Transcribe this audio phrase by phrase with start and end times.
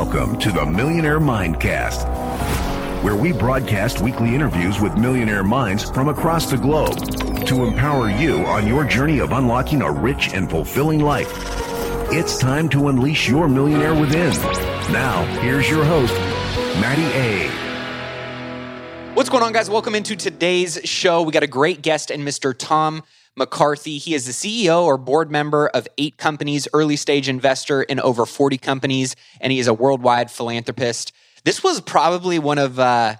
[0.00, 2.04] Welcome to the Millionaire Mindcast,
[3.02, 6.96] where we broadcast weekly interviews with millionaire minds from across the globe
[7.46, 11.32] to empower you on your journey of unlocking a rich and fulfilling life.
[12.12, 14.30] It's time to unleash your millionaire within.
[14.92, 16.14] Now, here's your host,
[16.80, 19.14] Matty A.
[19.14, 19.68] What's going on, guys?
[19.68, 21.22] Welcome into today's show.
[21.22, 22.56] We got a great guest in Mr.
[22.56, 23.02] Tom
[23.38, 23.98] McCarthy.
[23.98, 28.26] He is the CEO or board member of eight companies, early stage investor in over
[28.26, 31.12] 40 companies, and he is a worldwide philanthropist.
[31.44, 33.16] This was probably one of uh,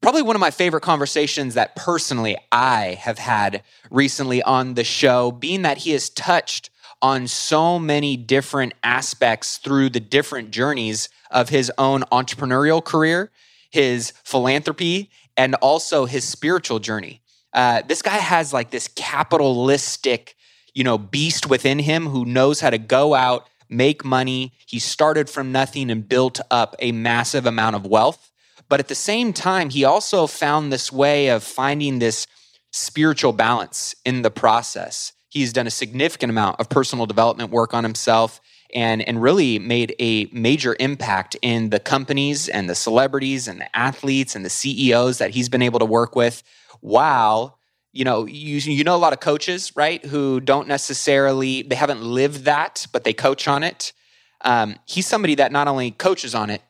[0.00, 5.30] probably one of my favorite conversations that personally I have had recently on the show,
[5.30, 6.70] being that he has touched
[7.02, 13.30] on so many different aspects through the different journeys of his own entrepreneurial career,
[13.70, 17.20] his philanthropy, and also his spiritual journey.
[17.54, 20.36] Uh, this guy has like this capitalistic,
[20.74, 24.52] you know, beast within him who knows how to go out, make money.
[24.66, 28.32] He started from nothing and built up a massive amount of wealth.
[28.68, 32.26] But at the same time, he also found this way of finding this
[32.72, 35.12] spiritual balance in the process.
[35.28, 38.40] He's done a significant amount of personal development work on himself
[38.74, 43.76] and, and really made a major impact in the companies and the celebrities and the
[43.76, 46.42] athletes and the CEOs that he's been able to work with
[46.84, 47.58] while
[47.94, 52.02] you know you you know a lot of coaches right who don't necessarily they haven't
[52.02, 53.94] lived that but they coach on it.
[54.42, 56.60] Um, he's somebody that not only coaches on it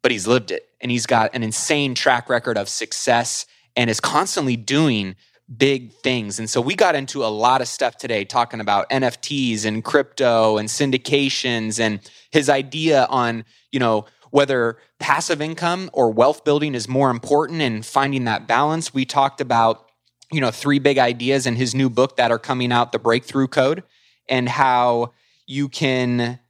[0.00, 0.68] but he's lived it.
[0.80, 5.16] And he's got an insane track record of success and is constantly doing
[5.56, 6.38] big things.
[6.38, 10.56] And so we got into a lot of stuff today talking about nfts and crypto
[10.56, 16.88] and syndications and his idea on you know whether passive income or wealth building is
[16.88, 18.92] more important and finding that balance.
[18.92, 19.88] We talked about,
[20.32, 23.46] you know, three big ideas in his new book that are coming out, The Breakthrough
[23.46, 23.84] Code,
[24.28, 25.12] and how
[25.46, 26.40] you can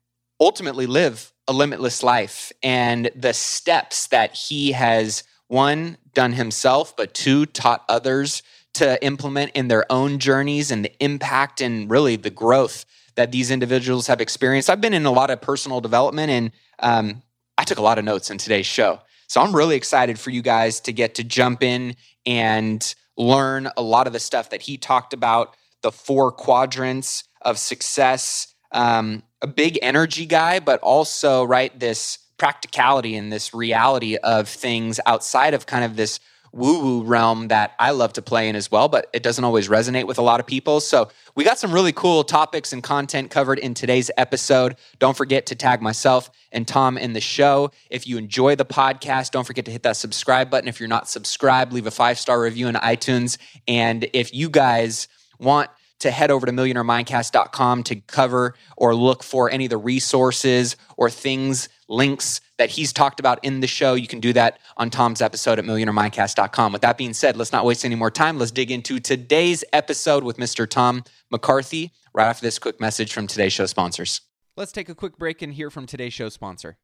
[0.40, 7.12] ultimately live a limitless life and the steps that he has one done himself but
[7.12, 12.30] two taught others to implement in their own journeys and the impact and really the
[12.30, 14.70] growth that these individuals have experienced.
[14.70, 17.22] I've been in a lot of personal development and um,
[17.64, 19.00] I took a lot of notes in today's show.
[19.26, 23.80] So I'm really excited for you guys to get to jump in and learn a
[23.80, 28.54] lot of the stuff that he talked about the four quadrants of success.
[28.72, 35.00] Um, a big energy guy, but also, right, this practicality and this reality of things
[35.06, 36.20] outside of kind of this
[36.54, 39.68] woo woo realm that I love to play in as well, but it doesn't always
[39.68, 40.80] resonate with a lot of people.
[40.80, 44.76] So we got some really cool topics and content covered in today's episode.
[45.00, 47.72] Don't forget to tag myself and Tom in the show.
[47.90, 50.68] If you enjoy the podcast, don't forget to hit that subscribe button.
[50.68, 53.36] If you're not subscribed, leave a five star review in iTunes.
[53.66, 55.08] And if you guys
[55.40, 60.76] want to head over to millionairemindcast.com to cover or look for any of the resources
[60.96, 63.94] or things, links that he's talked about in the show.
[63.94, 66.72] You can do that on Tom's episode at millionairemindcast.com.
[66.72, 68.38] With that being said, let's not waste any more time.
[68.38, 70.68] Let's dig into today's episode with Mr.
[70.68, 74.20] Tom McCarthy right after this quick message from today's show sponsors.
[74.56, 76.78] Let's take a quick break and hear from today's show sponsor.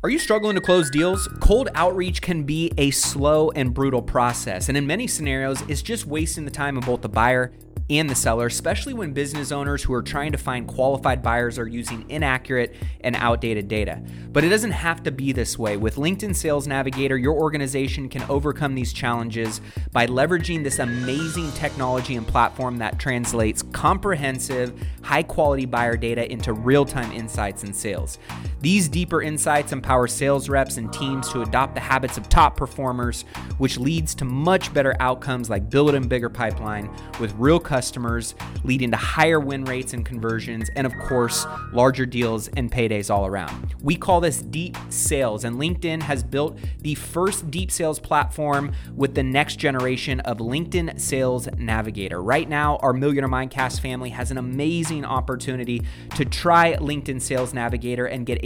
[0.00, 1.26] Are you struggling to close deals?
[1.40, 6.06] Cold outreach can be a slow and brutal process, and in many scenarios, it's just
[6.06, 7.52] wasting the time of both the buyer
[7.90, 11.66] and the seller, especially when business owners who are trying to find qualified buyers are
[11.66, 14.02] using inaccurate and outdated data.
[14.30, 15.76] But it doesn't have to be this way.
[15.76, 19.60] With LinkedIn Sales Navigator, your organization can overcome these challenges
[19.92, 26.52] by leveraging this amazing technology and platform that translates comprehensive, high quality buyer data into
[26.52, 28.18] real time insights and sales.
[28.60, 33.24] These deeper insights empower sales reps and teams to adopt the habits of top performers,
[33.58, 38.96] which leads to much better outcomes like building bigger pipeline with real customers leading to
[38.96, 43.76] higher win rates and conversions, and of course, larger deals and paydays all around.
[43.80, 49.14] We call this deep sales, and LinkedIn has built the first deep sales platform with
[49.14, 52.20] the next generation of LinkedIn Sales Navigator.
[52.20, 55.82] Right now, our Millionaire Mindcast family has an amazing opportunity
[56.16, 58.44] to try LinkedIn Sales Navigator and get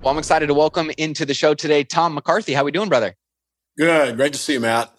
[0.00, 2.54] Well, I'm excited to welcome into the show today Tom McCarthy.
[2.54, 3.14] How we doing, brother?
[3.76, 4.16] Good.
[4.16, 4.92] Great to see you, Matt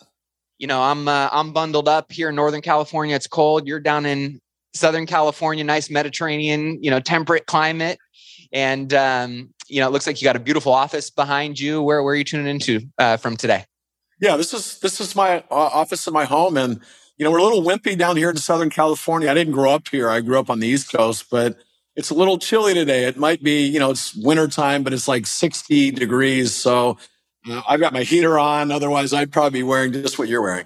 [0.60, 3.16] you know, I'm uh, I'm bundled up here in Northern California.
[3.16, 3.66] It's cold.
[3.66, 4.40] You're down in
[4.75, 7.98] Southern California, nice Mediterranean, you know, temperate climate.
[8.51, 11.81] And um, you know, it looks like you got a beautiful office behind you.
[11.81, 13.66] Where, where are you tuning into uh, from today?
[14.22, 16.81] Yeah, this is this is my uh, office in my home, and
[17.18, 19.31] you know we're a little wimpy down here in Southern California.
[19.31, 21.57] I didn't grow up here; I grew up on the East Coast, but
[22.00, 23.04] it's a little chilly today.
[23.04, 26.56] It might be, you know, it's winter time, but it's like 60 degrees.
[26.56, 26.98] So
[27.46, 28.72] uh, I've got my heater on.
[28.72, 30.66] Otherwise, I'd probably be wearing just what you're wearing.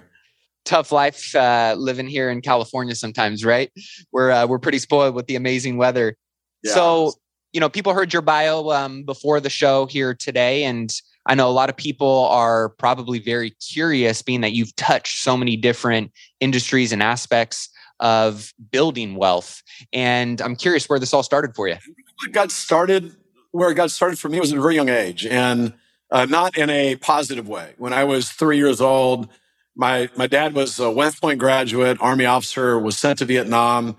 [0.64, 3.72] Tough life uh, living here in California sometimes, right?
[4.12, 6.16] We're uh, we're pretty spoiled with the amazing weather.
[6.62, 6.72] Yeah.
[6.72, 7.14] So
[7.52, 10.94] you know, people heard your bio um, before the show here today, and
[11.26, 15.36] I know a lot of people are probably very curious, being that you've touched so
[15.36, 17.68] many different industries and aspects
[18.04, 19.62] of building wealth.
[19.92, 21.76] And I'm curious where this all started for you.
[22.24, 23.16] It got started
[23.50, 25.72] where it got started for me was at a very young age, and
[26.10, 27.74] uh, not in a positive way.
[27.78, 29.28] When I was three years old,
[29.76, 33.96] my my dad was a West Point graduate, Army officer, was sent to Vietnam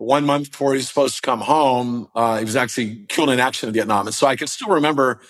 [0.00, 3.38] one month before he was supposed to come home, uh, he was actually killed in
[3.38, 4.06] action in Vietnam.
[4.06, 5.20] And so I can still remember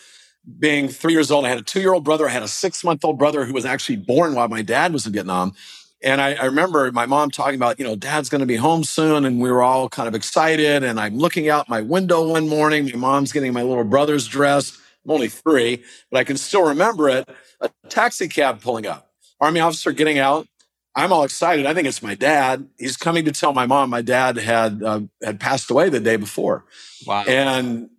[0.60, 1.44] being three years old.
[1.44, 2.28] I had a two year old brother.
[2.28, 5.06] I had a six month old brother who was actually born while my dad was
[5.06, 5.54] in Vietnam.
[6.02, 8.84] And I, I remember my mom talking about, you know, dad's going to be home
[8.84, 9.24] soon.
[9.24, 10.82] And we were all kind of excited.
[10.82, 12.86] And I'm looking out my window one morning.
[12.86, 14.78] My mom's getting my little brother's dressed.
[15.04, 17.28] I'm only three, but I can still remember it.
[17.60, 19.10] A taxi cab pulling up,
[19.40, 20.46] army officer getting out,
[20.94, 21.66] I'm all excited.
[21.66, 22.68] I think it's my dad.
[22.78, 26.16] He's coming to tell my mom my dad had uh, had passed away the day
[26.16, 26.64] before.
[27.06, 27.24] Wow.
[27.26, 27.90] And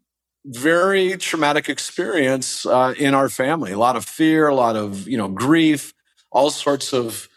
[0.45, 3.71] very traumatic experience uh, in our family.
[3.71, 5.94] A lot of fear, a lot of you know grief,
[6.31, 7.30] all sorts of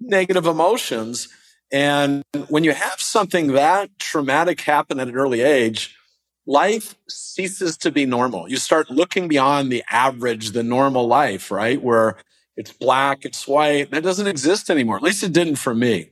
[0.00, 1.28] negative emotions.
[1.72, 5.96] And when you have something that traumatic happen at an early age,
[6.46, 8.48] life ceases to be normal.
[8.48, 11.80] You start looking beyond the average, the normal life, right?
[11.80, 12.16] Where
[12.56, 13.90] it's black, it's white.
[13.90, 14.96] That doesn't exist anymore.
[14.96, 16.10] At least it didn't for me.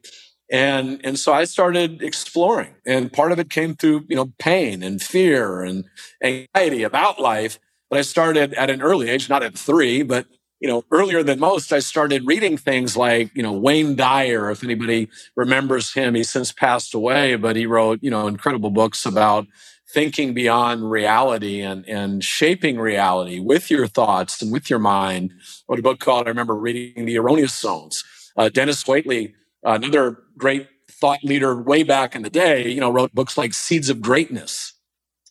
[0.51, 4.83] And, and so I started exploring and part of it came through, you know, pain
[4.83, 5.85] and fear and
[6.23, 7.59] anxiety about life.
[7.91, 10.27] But I started at an early age, not at three, but
[10.61, 14.65] you know, earlier than most, I started reading things like, you know, Wayne Dyer, if
[14.65, 19.47] anybody remembers him, he's since passed away, but he wrote, you know, incredible books about
[19.91, 25.33] thinking beyond reality and, and shaping reality with your thoughts and with your mind.
[25.69, 28.05] Wrote a book called, I remember reading The Erroneous Zones.
[28.37, 33.15] Uh, Denis Waitley, another great thought leader way back in the day, you know, wrote
[33.15, 34.75] books like Seeds of Greatness.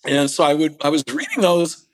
[0.06, 1.87] And so I would, I was reading those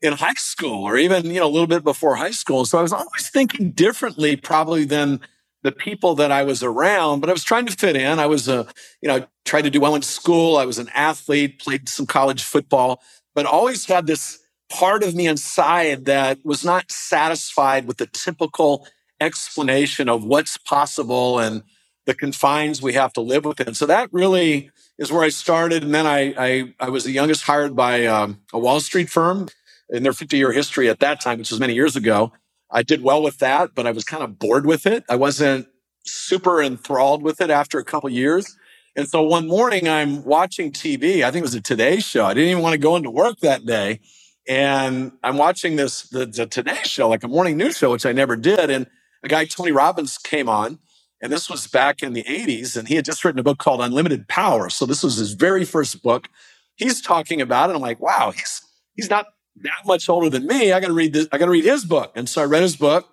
[0.00, 2.64] in high school or even, you know, a little bit before high school.
[2.64, 5.20] So I was always thinking differently probably than
[5.62, 8.18] the people that I was around, but I was trying to fit in.
[8.18, 8.66] I was a,
[9.02, 10.56] you know, I tried to do well in school.
[10.56, 13.02] I was an athlete, played some college football,
[13.34, 14.38] but always had this
[14.70, 18.86] part of me inside that was not satisfied with the typical
[19.20, 21.64] explanation of what's possible and
[22.06, 23.74] the confines we have to live within.
[23.74, 25.82] So that really is where I started.
[25.82, 29.48] And then I, I, I was the youngest hired by um, a Wall Street firm
[29.90, 32.32] in their 50 year history at that time, which was many years ago.
[32.70, 35.04] I did well with that, but I was kind of bored with it.
[35.08, 35.68] I wasn't
[36.04, 38.56] super enthralled with it after a couple years.
[38.96, 41.22] And so one morning I'm watching TV.
[41.22, 42.26] I think it was a Today show.
[42.26, 44.00] I didn't even want to go into work that day.
[44.48, 48.12] And I'm watching this, the, the Today show, like a morning news show, which I
[48.12, 48.70] never did.
[48.70, 48.86] And
[49.22, 50.78] a guy, Tony Robbins, came on.
[51.20, 52.76] And this was back in the 80s.
[52.76, 54.70] And he had just written a book called Unlimited Power.
[54.70, 56.28] So this was his very first book.
[56.76, 57.76] He's talking about it.
[57.76, 58.62] I'm like, wow, he's,
[58.94, 59.26] he's not
[59.62, 60.72] that much older than me.
[60.72, 61.28] I got to read this.
[61.32, 62.12] I got to read his book.
[62.14, 63.08] And so I read his book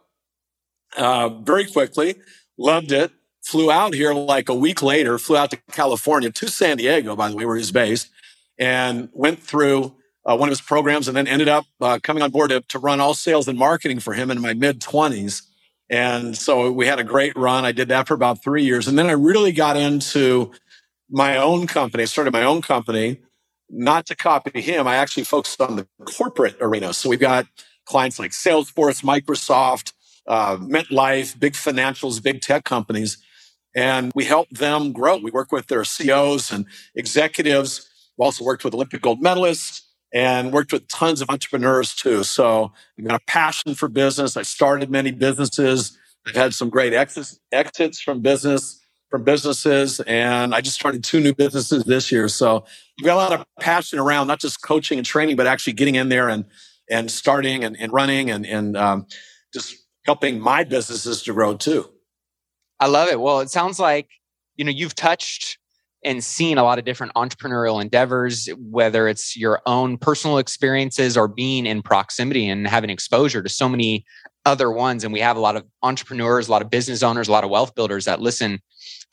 [0.98, 2.16] uh, very quickly,
[2.58, 3.12] loved it,
[3.44, 7.30] flew out here like a week later, flew out to California, to San Diego, by
[7.30, 8.10] the way, where he's based,
[8.58, 12.32] and went through uh, one of his programs and then ended up uh, coming on
[12.32, 15.44] board to, to run all sales and marketing for him in my mid 20s.
[15.90, 17.64] And so we had a great run.
[17.64, 18.88] I did that for about three years.
[18.88, 20.52] And then I really got into
[21.10, 22.04] my own company.
[22.04, 23.20] I started my own company
[23.70, 26.94] not to copy him, I actually focused on the corporate arena.
[26.94, 27.48] So we've got
[27.86, 29.94] clients like Salesforce, Microsoft,
[30.28, 33.18] uh, MetLife, big financials, big tech companies,
[33.76, 35.18] and we help them grow.
[35.18, 37.88] We work with their CEOs and executives.
[38.18, 39.82] We also worked with Olympic gold medalists
[40.14, 42.24] and worked with tons of entrepreneurs too.
[42.24, 44.38] So I've got a passion for business.
[44.38, 45.98] I started many businesses.
[46.26, 48.80] I've had some great exits, exits from business
[49.16, 50.02] from businesses.
[50.02, 52.28] And I just started two new businesses this year.
[52.28, 52.66] So
[53.00, 55.96] I've got a lot of passion around not just coaching and training, but actually getting
[55.96, 56.44] in there and,
[56.92, 59.06] and starting and, and running and, and um,
[59.54, 61.90] just helping my businesses to grow too.
[62.82, 63.22] I love it.
[63.22, 64.10] Well, it sounds like,
[64.58, 65.60] you know, you've touched
[66.04, 71.30] and seen a lot of different entrepreneurial endeavors, whether it's your own personal experiences or
[71.30, 74.06] being in proximity and having exposure to so many
[74.46, 75.06] other ones.
[75.06, 77.50] And we have a lot of entrepreneurs, a lot of business owners, a lot of
[77.50, 78.60] wealth builders that listen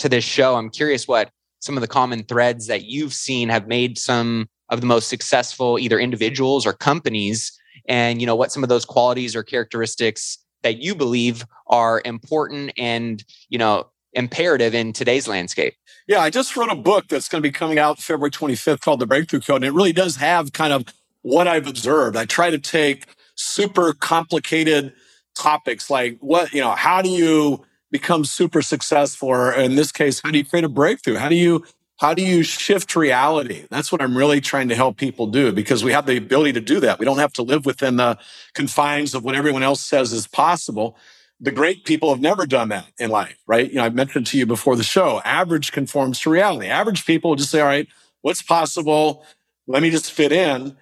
[0.03, 0.57] to this show.
[0.57, 1.31] I'm curious what
[1.61, 5.79] some of the common threads that you've seen have made some of the most successful
[5.79, 7.53] either individuals or companies
[7.89, 12.73] and you know what some of those qualities or characteristics that you believe are important
[12.77, 15.75] and you know imperative in today's landscape
[16.07, 19.01] yeah i just wrote a book that's going to be coming out february 25th called
[19.01, 20.85] the breakthrough code and it really does have kind of
[21.23, 24.93] what i've observed i try to take super complicated
[25.35, 30.21] topics like what you know how do you become super successful or in this case
[30.25, 31.63] how do you create a breakthrough how do you
[32.03, 33.65] how do you shift reality?
[33.71, 36.61] That's what I'm really trying to help people do because we have the ability to
[36.61, 36.99] do that.
[36.99, 38.19] We don't have to live within the
[38.55, 40.97] confines of what everyone else says is possible.
[41.39, 43.71] The great people have never done that in life, right?
[43.71, 46.67] You know, I mentioned to you before the show, average conforms to reality.
[46.67, 47.87] Average people just say, all right,
[48.23, 49.25] what's possible?
[49.69, 50.77] Let me just fit in.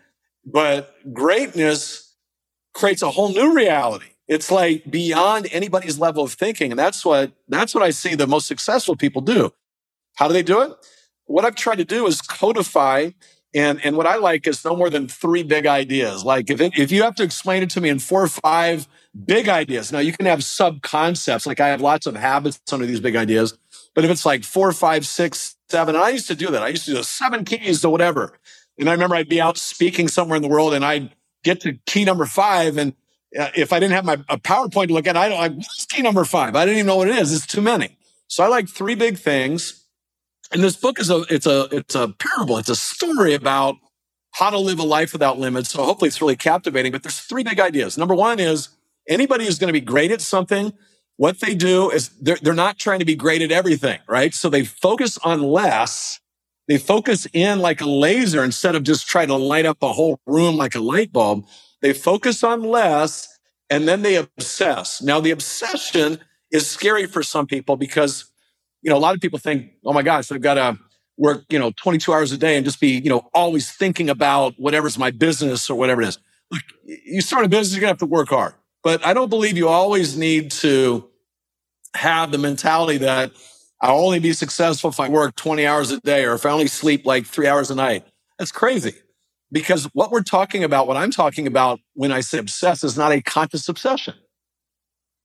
[0.47, 2.14] But greatness
[2.73, 4.07] creates a whole new reality.
[4.31, 6.73] It's like beyond anybody's level of thinking.
[6.73, 9.53] And that's what, that's what I see the most successful people do.
[10.15, 10.73] How do they do it?
[11.31, 13.11] what I've tried to do is codify
[13.55, 16.25] and, and what I like is no more than three big ideas.
[16.25, 18.89] Like if, it, if you have to explain it to me in four or five
[19.25, 21.47] big ideas, now you can have sub concepts.
[21.47, 23.57] Like I have lots of habits under these big ideas,
[23.95, 26.63] but if it's like four, five, six, seven, and I used to do that.
[26.63, 28.39] I used to do seven keys to whatever.
[28.79, 31.79] And I remember I'd be out speaking somewhere in the world and I'd get to
[31.87, 32.77] key number five.
[32.77, 32.95] And
[33.39, 35.87] Uh, if I didn't have my a PowerPoint to look at, I don't like, what's
[35.87, 36.57] key number five?
[36.57, 37.33] I didn't even know what it is.
[37.33, 37.97] It's too many.
[38.29, 39.81] So I like three big things
[40.53, 42.59] and this book is a it's a it's a parable.
[42.59, 43.77] It's a story about
[44.33, 45.71] how to live a life without limits.
[45.71, 46.93] So hopefully it's really captivating.
[46.93, 47.99] But there's three big ideas.
[47.99, 48.69] Number one is
[49.09, 50.73] anybody who's going to be great at something,
[51.17, 54.33] what they do is they're, they're not trying to be great at everything, right?
[54.33, 56.21] So they focus on less.
[56.69, 60.21] They focus in like a laser instead of just trying to light up a whole
[60.27, 61.45] room like a light bulb.
[61.83, 63.29] They focus on less
[63.69, 65.01] and then they obsess.
[65.03, 66.19] Now the obsession
[66.51, 68.31] is scary for some people because
[68.83, 70.79] you know, a lot of people think, oh my gosh, I've got to
[71.17, 74.55] work, you know, 22 hours a day and just be, you know, always thinking about
[74.57, 76.19] whatever's my business or whatever it is.
[76.51, 78.55] Look, you start a business, you're going to have to work hard.
[78.83, 81.09] But I don't believe you always need to
[81.95, 83.33] have the mentality that
[83.83, 86.67] I'll only be successful if I work 20 hours a day or if I only
[86.67, 88.07] sleep like three hours a night.
[88.39, 88.95] That's crazy.
[89.52, 93.12] Because what we're talking about, what I'm talking about when I say obsess is not
[93.12, 94.14] a conscious obsession.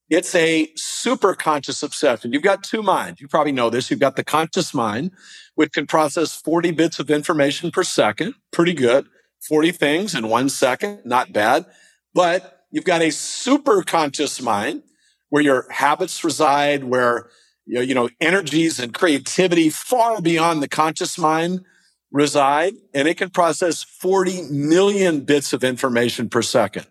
[0.08, 2.32] It's a super conscious obsession.
[2.32, 3.20] You've got two minds.
[3.20, 3.90] You probably know this.
[3.90, 5.10] You've got the conscious mind,
[5.56, 8.34] which can process 40 bits of information per second.
[8.52, 9.06] Pretty good.
[9.48, 11.00] 40 things in one second.
[11.04, 11.66] Not bad.
[12.14, 14.82] But you've got a super conscious mind
[15.28, 17.28] where your habits reside, where
[17.66, 21.64] you know, energies and creativity far beyond the conscious mind
[22.10, 26.86] reside, and it can process 40 million bits of information per second.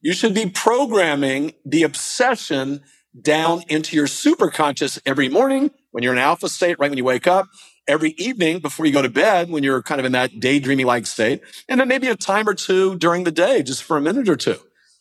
[0.00, 2.82] You should be programming the obsession
[3.20, 7.26] down into your superconscious every morning when you're in alpha state, right when you wake
[7.26, 7.48] up,
[7.88, 11.06] every evening before you go to bed when you're kind of in that daydreamy like
[11.06, 14.28] state, and then maybe a time or two during the day, just for a minute
[14.28, 14.58] or two.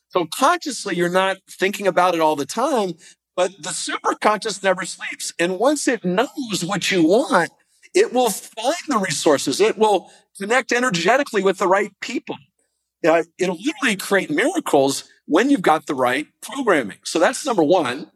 [0.10, 2.94] So consciously, you're not thinking about it all the time,
[3.36, 5.34] but the superconscious never sleeps.
[5.38, 7.52] And once it knows what you want,
[7.94, 9.60] it will find the resources.
[9.60, 12.36] It will connect energetically with the right people
[13.08, 16.98] uh, it'll literally create miracles when you've got the right programming.
[17.04, 18.12] So that's number one.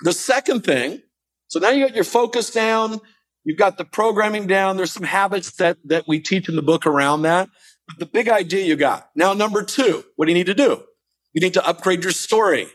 [0.00, 1.02] The second thing,
[1.48, 3.00] so now you got your focus down,
[3.44, 4.76] you've got the programming down.
[4.76, 7.48] There's some habits that, that we teach in the book around that.
[7.86, 9.08] But the big idea you got.
[9.14, 10.82] Now, number two, what do you need to do?
[11.32, 12.66] You need to upgrade your story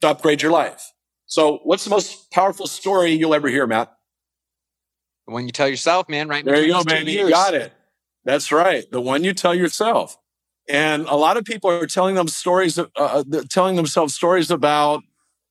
[0.00, 0.90] to upgrade your life.
[1.26, 3.92] So what's the most powerful story you'll ever hear, Matt?
[5.26, 6.44] The one you tell yourself, man, right?
[6.44, 7.12] There you go, baby.
[7.12, 7.72] You got it.
[8.24, 8.84] That's right.
[8.90, 10.16] The one you tell yourself.
[10.68, 15.02] And a lot of people are telling them stories, uh, uh telling themselves stories about,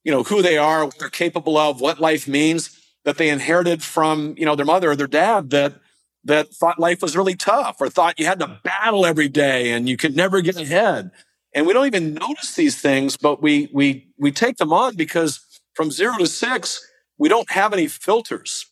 [0.03, 3.83] you know, who they are, what they're capable of, what life means that they inherited
[3.83, 5.75] from, you know, their mother or their dad that,
[6.23, 9.87] that thought life was really tough or thought you had to battle every day and
[9.87, 11.11] you could never get ahead.
[11.53, 15.41] And we don't even notice these things, but we, we, we take them on because
[15.75, 16.83] from zero to six,
[17.17, 18.65] we don't have any filters.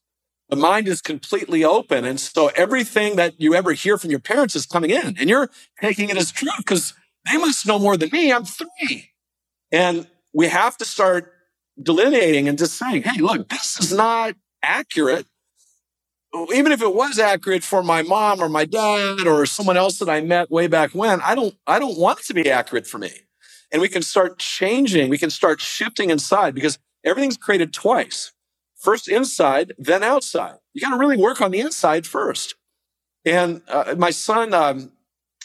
[0.52, 2.04] The mind is completely open.
[2.04, 5.50] And so everything that you ever hear from your parents is coming in and you're
[5.80, 6.94] taking it as true because
[7.32, 8.34] they must know more than me.
[8.34, 9.12] I'm three.
[9.72, 11.32] And we have to start
[11.82, 15.26] delineating and just saying, Hey, look, this is not accurate.
[16.54, 20.10] Even if it was accurate for my mom or my dad or someone else that
[20.10, 22.98] I met way back when, I don't, I don't want it to be accurate for
[22.98, 23.12] me.
[23.72, 25.10] And we can start changing.
[25.10, 28.34] We can start shifting inside because everything's created twice
[28.82, 30.58] first inside, then outside.
[30.74, 32.56] You got to really work on the inside first.
[33.26, 34.92] And uh, my son, um,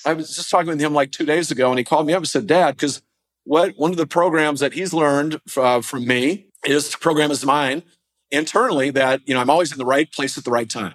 [0.05, 2.19] I was just talking with him like two days ago, and he called me up
[2.19, 3.03] and said, "Dad, because
[3.45, 7.45] what one of the programs that he's learned uh, from me is to program his
[7.45, 7.83] mind
[8.31, 10.95] internally that you know I'm always in the right place at the right time."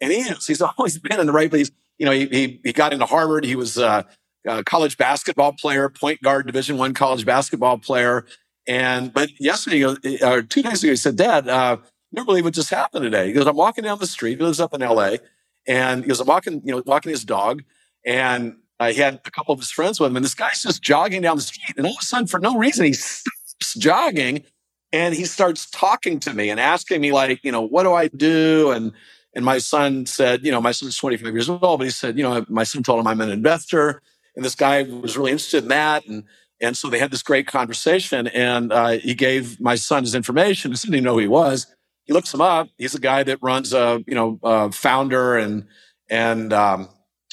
[0.00, 0.46] And he is.
[0.46, 1.70] He's always been in the right place.
[1.98, 3.44] you know, he, he, he got into Harvard.
[3.44, 4.04] He was a,
[4.46, 8.26] a college basketball player, point guard, Division One college basketball player.
[8.66, 9.84] And but yesterday,
[10.22, 11.76] or two days ago, he said, "Dad, uh,
[12.12, 14.38] never believe what just happened today." He goes, "I'm walking down the street.
[14.38, 15.18] He lives up in L.A.
[15.66, 17.62] And he goes, "I'm walking, you know, walking his dog,
[18.06, 20.82] and uh, he had a couple of his friends with him, and this guy's just
[20.82, 24.44] jogging down the street, and all of a sudden, for no reason, he stops jogging,
[24.92, 28.08] and he starts talking to me and asking me like, you know, what do I
[28.08, 28.70] do?
[28.70, 28.92] And
[29.34, 32.22] and my son said, you know, my son's 25 years old, but he said, you
[32.22, 34.00] know, my son told him I'm an investor.
[34.36, 36.06] And this guy was really interested in that.
[36.06, 36.24] And,
[36.60, 38.26] and so they had this great conversation.
[38.28, 40.72] And uh, he gave my son his information.
[40.72, 41.66] He didn't even know who he was.
[42.04, 42.68] He looks him up.
[42.78, 45.66] He's a guy that runs a, you know, a founder and,
[46.10, 46.88] and, um,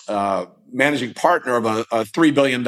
[0.08, 2.63] uh, managing partner of a, a $3 billion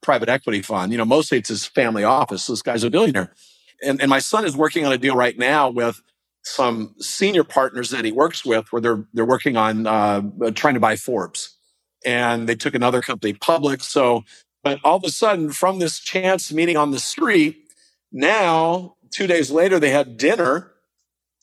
[0.00, 0.90] private equity fund.
[0.90, 2.44] You know, mostly it's his family office.
[2.44, 3.34] So this guy's a billionaire.
[3.82, 6.00] And, and my son is working on a deal right now with
[6.44, 10.22] some senior partners that he works with where they're they're working on uh,
[10.54, 11.56] trying to buy Forbes,
[12.04, 13.82] and they took another company public.
[13.82, 14.24] So,
[14.62, 17.72] but all of a sudden, from this chance meeting on the street,
[18.12, 20.72] now two days later they had dinner,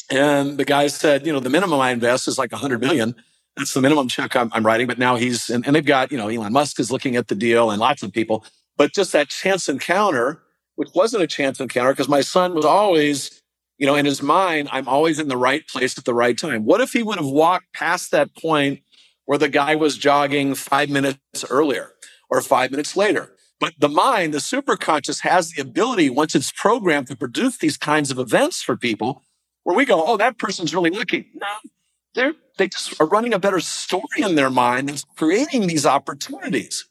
[0.10, 3.16] and the guy said, you know, the minimum I invest is like a hundred million.
[3.58, 4.88] That's the minimum check I'm, I'm writing.
[4.88, 7.36] But now he's and, and they've got you know Elon Musk is looking at the
[7.36, 8.46] deal and lots of people.
[8.78, 10.42] But just that chance encounter,
[10.76, 13.42] which wasn't a chance encounter, because my son was always
[13.78, 16.66] you know, in his mind, I'm always in the right place at the right time.
[16.66, 18.82] What if he would have walked past that point
[19.24, 21.94] where the guy was jogging five minutes earlier
[22.30, 23.36] or five minutes later?
[23.60, 28.10] But the mind, the superconscious has the ability, once it's programmed to produce these kinds
[28.10, 29.24] of events for people,
[29.64, 31.30] where we go, oh, that person's really lucky.
[31.36, 31.48] No,
[32.16, 36.88] they're, they just are running a better story in their mind that's creating these opportunities.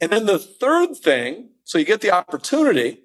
[0.00, 3.00] And then the third thing, so you get the opportunity,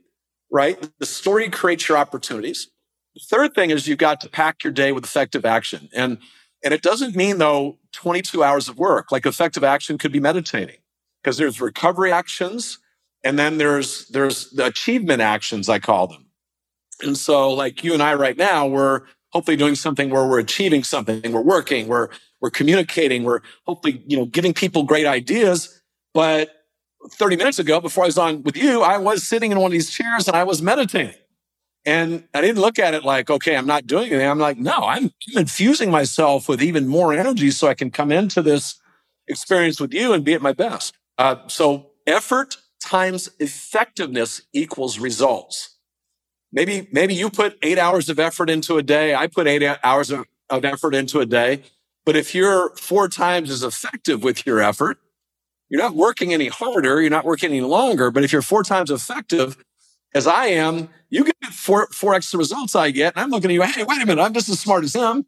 [0.52, 0.90] right?
[1.00, 2.70] The story creates your opportunities.
[3.16, 5.88] The third thing is you've got to pack your day with effective action.
[5.96, 6.18] And,
[6.64, 10.79] and it doesn't mean though 22 hours of work, like effective action could be meditating
[11.22, 12.80] because there's recovery actions
[13.24, 16.26] and then there's, there's the achievement actions, I call them.
[17.02, 20.84] And so like you and I right now, we're hopefully doing something where we're achieving
[20.84, 22.10] something, we're working, we're,
[22.42, 25.82] we're communicating, we're hopefully, you know, giving people great ideas.
[26.14, 26.50] But
[27.12, 29.74] 30 minutes ago, before I was on with you, I was sitting in one of
[29.74, 31.16] these chairs and I was meditating.
[31.86, 34.28] And I didn't look at it like, okay, I'm not doing anything.
[34.28, 38.42] I'm like, no, I'm infusing myself with even more energy so I can come into
[38.42, 38.80] this
[39.28, 40.99] experience with you and be at my best.
[41.20, 45.78] Uh, so effort times effectiveness equals results.
[46.52, 49.14] Maybe, maybe you put eight hours of effort into a day.
[49.14, 51.64] I put eight hours of, of effort into a day.
[52.06, 54.98] But if you're four times as effective with your effort,
[55.68, 57.02] you're not working any harder.
[57.02, 58.10] You're not working any longer.
[58.12, 59.58] But if you're four times effective,
[60.16, 63.14] as I am, you get four, four extra results I get.
[63.16, 65.26] And I'm looking at you, hey, wait a minute, I'm just as smart as him.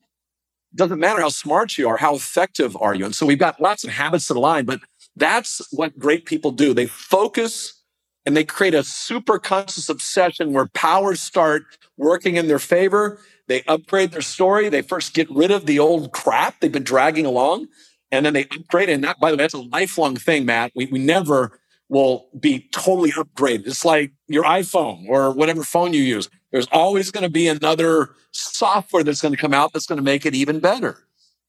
[0.74, 3.04] Doesn't matter how smart you are, how effective are you?
[3.04, 4.80] And so we've got lots of habits that align, but
[5.15, 6.74] that's what great people do.
[6.74, 7.82] They focus
[8.26, 11.63] and they create a super conscious obsession where powers start
[11.97, 13.19] working in their favor.
[13.47, 14.69] They upgrade their story.
[14.69, 17.67] They first get rid of the old crap they've been dragging along.
[18.12, 18.89] And then they upgrade.
[18.89, 20.71] And that, by the way, that's a lifelong thing, Matt.
[20.76, 23.67] We, we never will be totally upgraded.
[23.67, 26.30] It's like your iPhone or whatever phone you use.
[26.52, 30.04] There's always going to be another software that's going to come out that's going to
[30.04, 31.00] make it even better.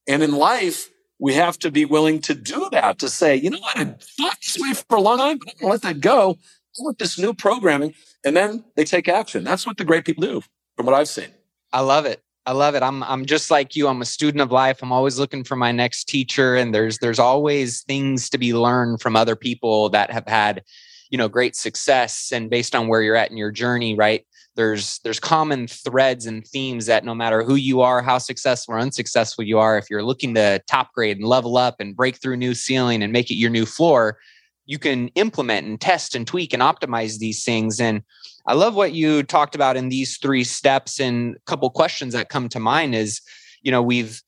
[0.08, 0.88] And in life,
[1.22, 4.38] we have to be willing to do that to say, you know what, I thought
[4.42, 6.32] this way for a long time, but I'm going to let that go.
[6.32, 7.94] I want this new programming.
[8.24, 9.44] And then they take action.
[9.44, 10.42] That's what the great people do
[10.76, 11.28] from what I've seen.
[11.72, 12.20] I love it.
[12.44, 12.82] I love it.
[12.82, 13.86] I'm I'm just like you.
[13.86, 14.82] I'm a student of life.
[14.82, 19.00] I'm always looking for my next teacher and there's there's always things to be learned
[19.00, 20.64] from other people that have had,
[21.08, 24.26] you know, great success and based on where you're at in your journey, right?
[24.54, 28.78] There's there's common threads and themes that no matter who you are, how successful or
[28.78, 32.36] unsuccessful you are, if you're looking to top grade and level up and break through
[32.36, 34.18] new ceiling and make it your new floor,
[34.66, 38.02] you can implement and test and tweak and optimize these things and
[38.46, 40.98] I love what you talked about in these three steps.
[40.98, 43.20] And a couple questions that come to mind is,
[43.62, 44.20] you know, we've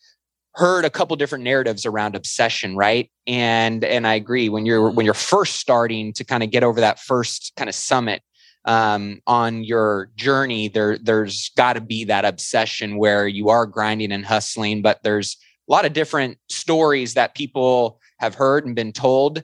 [0.54, 3.10] heard a couple different narratives around obsession, right?
[3.26, 6.80] And and I agree when you're when you're first starting to kind of get over
[6.80, 8.22] that first kind of summit
[8.64, 14.12] um, on your journey, there there's got to be that obsession where you are grinding
[14.12, 15.36] and hustling, but there's
[15.68, 19.42] a lot of different stories that people have heard and been told.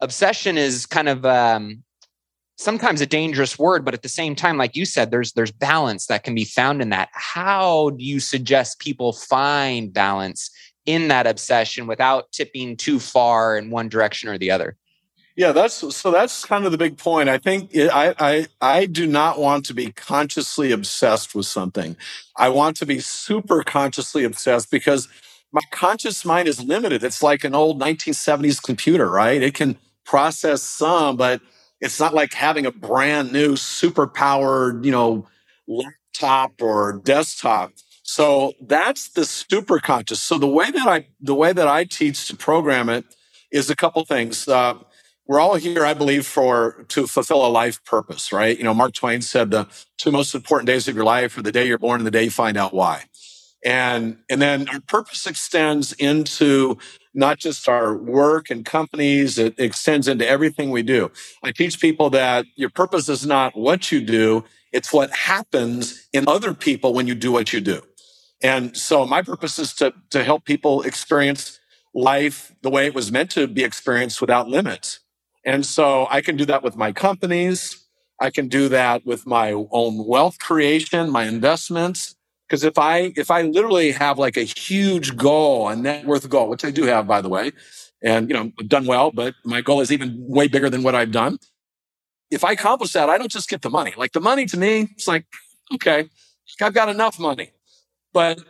[0.00, 1.82] Obsession is kind of um,
[2.58, 6.06] sometimes a dangerous word but at the same time like you said there's there's balance
[6.06, 10.50] that can be found in that how do you suggest people find balance
[10.84, 14.76] in that obsession without tipping too far in one direction or the other
[15.38, 19.06] yeah that's so that's kind of the big point i think I, I i do
[19.06, 21.96] not want to be consciously obsessed with something
[22.36, 25.08] i want to be super consciously obsessed because
[25.52, 27.02] my conscious mind is limited.
[27.02, 29.42] It's like an old 1970s computer, right?
[29.42, 31.40] It can process some, but
[31.80, 35.26] it's not like having a brand new super powered, you know,
[35.66, 37.72] laptop or desktop.
[38.02, 40.20] So that's the super conscious.
[40.20, 43.04] So the way that I the way that I teach to program it
[43.52, 44.48] is a couple things.
[44.48, 44.74] Uh,
[45.28, 48.56] we're all here, I believe, for to fulfill a life purpose, right?
[48.56, 51.52] You know, Mark Twain said the two most important days of your life are the
[51.52, 53.04] day you're born and the day you find out why.
[53.64, 56.78] And, and then our purpose extends into
[57.12, 61.10] not just our work and companies, it extends into everything we do.
[61.42, 66.26] I teach people that your purpose is not what you do, it's what happens in
[66.26, 67.82] other people when you do what you do.
[68.42, 71.58] And so my purpose is to, to help people experience
[71.94, 75.00] life the way it was meant to be experienced without limits.
[75.44, 77.84] And so I can do that with my companies.
[78.20, 82.16] I can do that with my own wealth creation, my investments.
[82.48, 86.48] Because if I if I literally have like a huge goal, a net worth goal,
[86.48, 87.52] which I do have, by the way,
[88.02, 90.94] and you know, I've done well, but my goal is even way bigger than what
[90.94, 91.38] I've done.
[92.30, 93.92] If I accomplish that, I don't just get the money.
[93.96, 95.26] Like the money to me, it's like,
[95.74, 96.08] okay,
[96.60, 97.52] I've got enough money.
[98.12, 98.40] But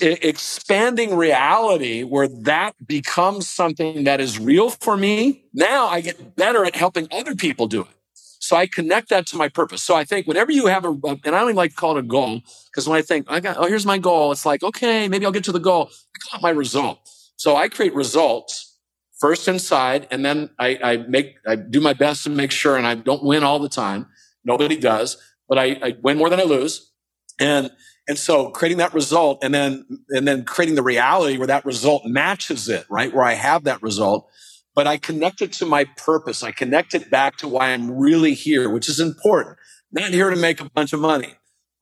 [0.00, 6.64] expanding reality where that becomes something that is real for me, now I get better
[6.64, 7.88] at helping other people do it.
[8.14, 9.82] So I connect that to my purpose.
[9.82, 12.00] So I think whenever you have a, and I don't even like to call it
[12.00, 15.08] a goal, because when I think, I got, oh, here's my goal, it's like, okay,
[15.08, 15.90] maybe I'll get to the goal.
[15.92, 16.98] I call it my result.
[17.36, 18.78] So I create results
[19.18, 22.86] first inside, and then I, I make, I do my best to make sure, and
[22.86, 24.06] I don't win all the time.
[24.44, 26.92] Nobody does, but I, I win more than I lose.
[27.38, 27.70] And,
[28.10, 32.04] and so creating that result and then, and then creating the reality where that result
[32.06, 33.14] matches it, right?
[33.14, 34.28] Where I have that result
[34.74, 36.42] but I connect it to my purpose.
[36.42, 39.58] I connect it back to why I'm really here, which is important.
[39.96, 41.34] I'm not here to make a bunch of money.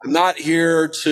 [0.05, 1.11] I'm not here to,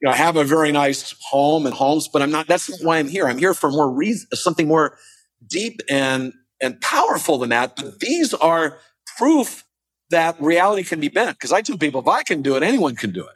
[0.00, 2.98] you know, have a very nice home and homes, but I'm not, that's not why
[2.98, 3.28] I'm here.
[3.28, 4.98] I'm here for more reason, something more
[5.46, 7.76] deep and, and powerful than that.
[7.76, 8.78] But these are
[9.18, 9.64] proof
[10.10, 11.38] that reality can be bent.
[11.40, 13.35] Cause I tell people, if I can do it, anyone can do it.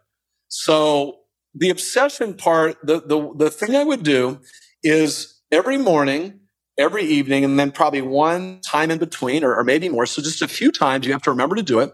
[0.51, 1.21] So
[1.55, 4.41] the obsession part, the, the, the thing I would do
[4.83, 6.41] is every morning,
[6.77, 10.07] every evening and then probably one time in between or, or, maybe more.
[10.07, 11.93] So just a few times you have to remember to do it.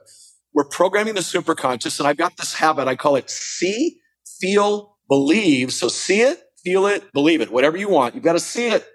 [0.55, 2.89] We're programming the superconscious and I've got this habit.
[2.89, 3.99] I call it see,
[4.41, 5.73] feel, believe.
[5.73, 8.15] So see it, feel it, believe it, whatever you want.
[8.15, 8.87] You've got to see it.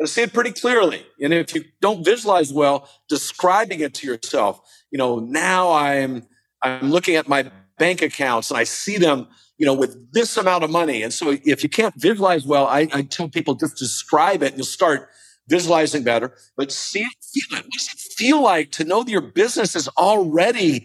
[0.00, 1.06] To see it pretty clearly.
[1.20, 4.60] And if you don't visualize well, describing it to yourself,
[4.90, 6.26] you know, now I'm,
[6.60, 7.52] I'm looking at my
[7.84, 9.18] bank accounts and I see them
[9.62, 11.04] you know, with this amount of money.
[11.04, 14.56] And so if you can't visualize well, I, I tell people just describe it and
[14.56, 15.08] you'll start
[15.48, 17.64] visualizing better, but see it, feel it.
[17.64, 20.84] What does it feel like to know that your business is already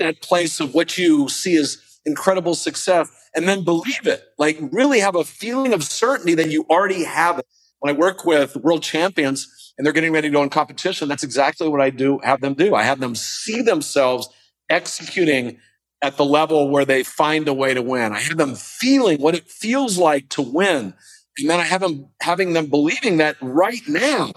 [0.00, 4.24] that place of what you see as incredible success and then believe it?
[4.36, 7.46] Like really have a feeling of certainty that you already have it.
[7.78, 9.46] When I work with world champions
[9.76, 12.54] and they're getting ready to go in competition, that's exactly what I do, have them
[12.54, 12.74] do.
[12.74, 14.28] I have them see themselves
[14.68, 15.58] executing
[16.02, 18.12] at the level where they find a way to win.
[18.12, 20.94] I have them feeling what it feels like to win
[21.38, 24.32] and then I have them having them believing that right now,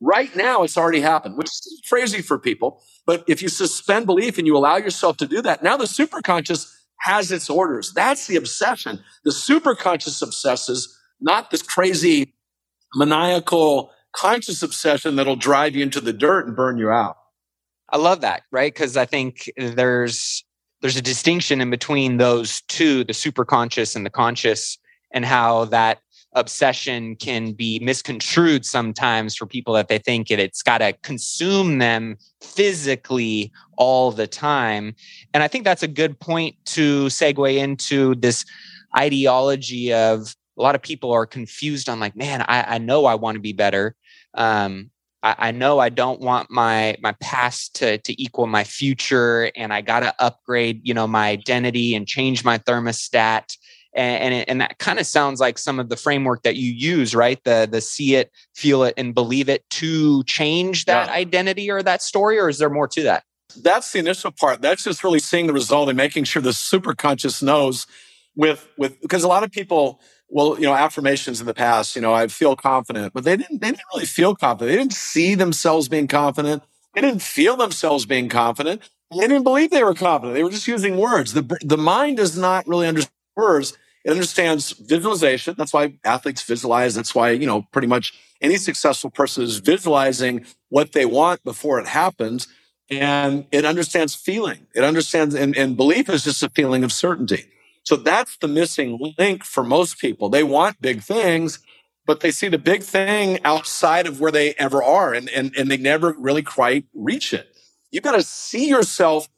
[0.00, 2.82] right now it's already happened, which is crazy for people.
[3.06, 6.72] But if you suspend belief and you allow yourself to do that, now the superconscious
[7.00, 7.92] has its orders.
[7.94, 9.00] That's the obsession.
[9.24, 12.34] The superconscious obsesses, not this crazy
[12.94, 17.16] maniacal conscious obsession that'll drive you into the dirt and burn you out.
[17.90, 18.72] I love that, right?
[18.72, 20.44] Because I think there's
[20.80, 24.78] there's a distinction in between those two, the superconscious and the conscious,
[25.12, 25.98] and how that
[26.34, 31.78] obsession can be misconstrued sometimes for people that they think it, it's got to consume
[31.78, 34.94] them physically all the time.
[35.32, 38.44] And I think that's a good point to segue into this
[38.96, 43.14] ideology of a lot of people are confused on like, man, I, I know I
[43.14, 43.94] want to be better.
[44.34, 44.90] Um,
[45.22, 49.72] I, I know I don't want my my past to to equal my future, and
[49.72, 53.56] I got to upgrade, you know, my identity and change my thermostat.
[53.94, 57.14] And and, and that kind of sounds like some of the framework that you use
[57.14, 57.42] right?
[57.44, 61.14] The the see it feel it and believe it to change that yeah.
[61.14, 63.24] identity or that story or is there more to that?
[63.62, 64.60] That's the initial part.
[64.60, 67.86] That's just really seeing the result and making sure the super conscious knows
[68.36, 72.02] with with because a lot of people well you know affirmations in the past you
[72.02, 75.34] know i feel confident but they didn't they didn't really feel confident they didn't see
[75.34, 76.62] themselves being confident
[76.94, 80.68] they didn't feel themselves being confident they didn't believe they were confident they were just
[80.68, 83.76] using words the the mind does not really understand words
[84.08, 85.54] it understands visualization.
[85.58, 86.94] That's why athletes visualize.
[86.94, 91.78] That's why, you know, pretty much any successful person is visualizing what they want before
[91.78, 92.48] it happens.
[92.90, 94.66] And it understands feeling.
[94.74, 97.44] It understands, and, and belief is just a feeling of certainty.
[97.88, 100.28] So that's the missing link for most people.
[100.28, 101.58] They want big things,
[102.04, 105.70] but they see the big thing outside of where they ever are and, and, and
[105.70, 107.48] they never really quite reach it.
[107.90, 109.30] You've got to see yourself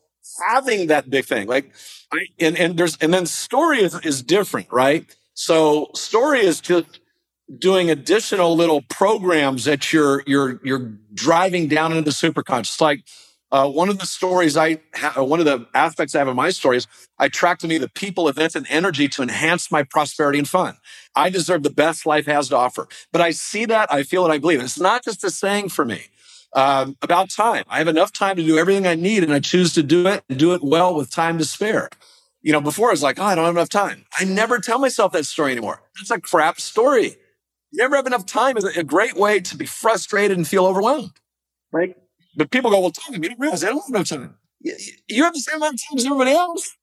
[0.49, 1.47] having that big thing.
[1.47, 1.73] Like,
[2.13, 5.07] I, and, and there's, and then story is, is different, right?
[5.35, 6.99] So story is just
[7.57, 12.81] doing additional little programs that you're, you're, you're driving down into the superconscious.
[12.81, 13.05] Like,
[13.53, 16.51] uh, one of the stories I, ha- one of the aspects I have in my
[16.51, 16.87] story is
[17.19, 20.77] I track to me the people, events, and energy to enhance my prosperity and fun.
[21.17, 22.87] I deserve the best life has to offer.
[23.13, 24.65] But I see that, I feel it, I believe it.
[24.65, 26.03] It's not just a saying for me.
[26.53, 27.63] Um, about time.
[27.69, 30.25] I have enough time to do everything I need, and I choose to do it
[30.29, 31.89] and do it well with time to spare.
[32.43, 34.05] You know, before I was like, oh, I don't have enough time.
[34.19, 35.81] I never tell myself that story anymore.
[35.97, 37.17] That's a crap story.
[37.71, 41.13] You never have enough time is a great way to be frustrated and feel overwhelmed.
[41.71, 41.95] Right?
[42.41, 44.35] But people go, well, Tom, you don't realize I don't have enough time.
[44.63, 46.75] You have the same amount of time as everybody else,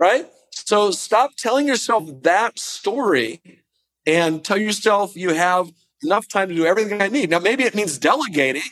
[0.00, 0.26] right?
[0.50, 3.42] So stop telling yourself that story
[4.06, 5.70] and tell yourself you have
[6.02, 7.28] enough time to do everything I need.
[7.28, 8.62] Now, maybe it means delegating.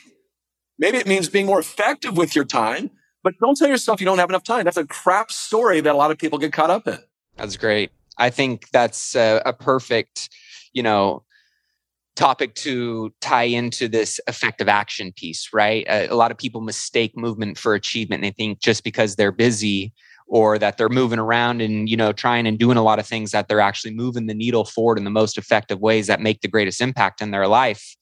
[0.78, 4.16] Maybe it means being more effective with your time, but don't tell yourself you don't
[4.16, 4.64] have enough time.
[4.64, 6.96] That's a crap story that a lot of people get caught up in.
[7.36, 7.90] That's great.
[8.16, 10.30] I think that's a, a perfect,
[10.72, 11.24] you know,
[12.16, 15.86] topic to tie into this effective action piece, right?
[15.88, 18.24] A, a, lot of people mistake movement for achievement.
[18.24, 19.92] And they think just because they're busy
[20.26, 23.30] or that they're moving around and you know trying and doing a lot of things
[23.30, 26.48] that they're actually moving the needle forward in the most effective ways that make the
[26.48, 27.96] greatest impact in their life.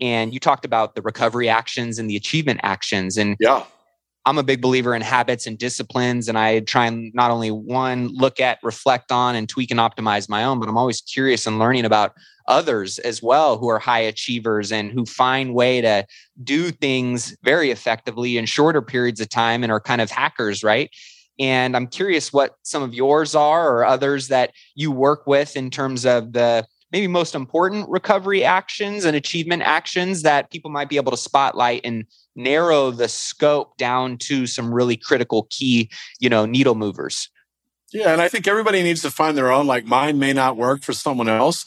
[0.00, 3.16] And you talked about the recovery actions and the achievement actions.
[3.16, 3.64] And yeah.
[4.24, 8.08] I'm a big believer in habits and disciplines, and I try and not only one
[8.08, 11.58] look at, reflect on, and tweak and optimize my own, but I'm always curious and
[11.58, 12.14] learning about
[12.46, 16.04] others as well who are high achievers and who find way to
[16.42, 20.90] do things very effectively in shorter periods of time and are kind of hackers, right?
[21.38, 25.70] And I'm curious what some of yours are or others that you work with in
[25.70, 30.96] terms of the maybe most important recovery actions and achievement actions that people might be
[30.96, 32.04] able to spotlight and
[32.38, 37.28] narrow the scope down to some really critical key, you know, needle movers.
[37.92, 39.66] Yeah, and I think everybody needs to find their own.
[39.66, 41.64] Like mine may not work for someone else,